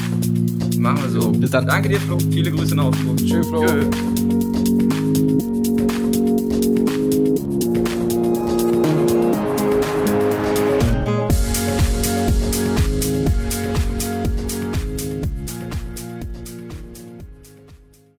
[0.78, 1.30] Machen wir so.
[1.30, 1.66] Bis dann.
[1.66, 2.18] Danke dir, Flo.
[2.18, 3.18] Viele Grüße nach Augsburg.
[3.18, 3.66] Tschüss, Flo.
[3.66, 4.23] Tschö.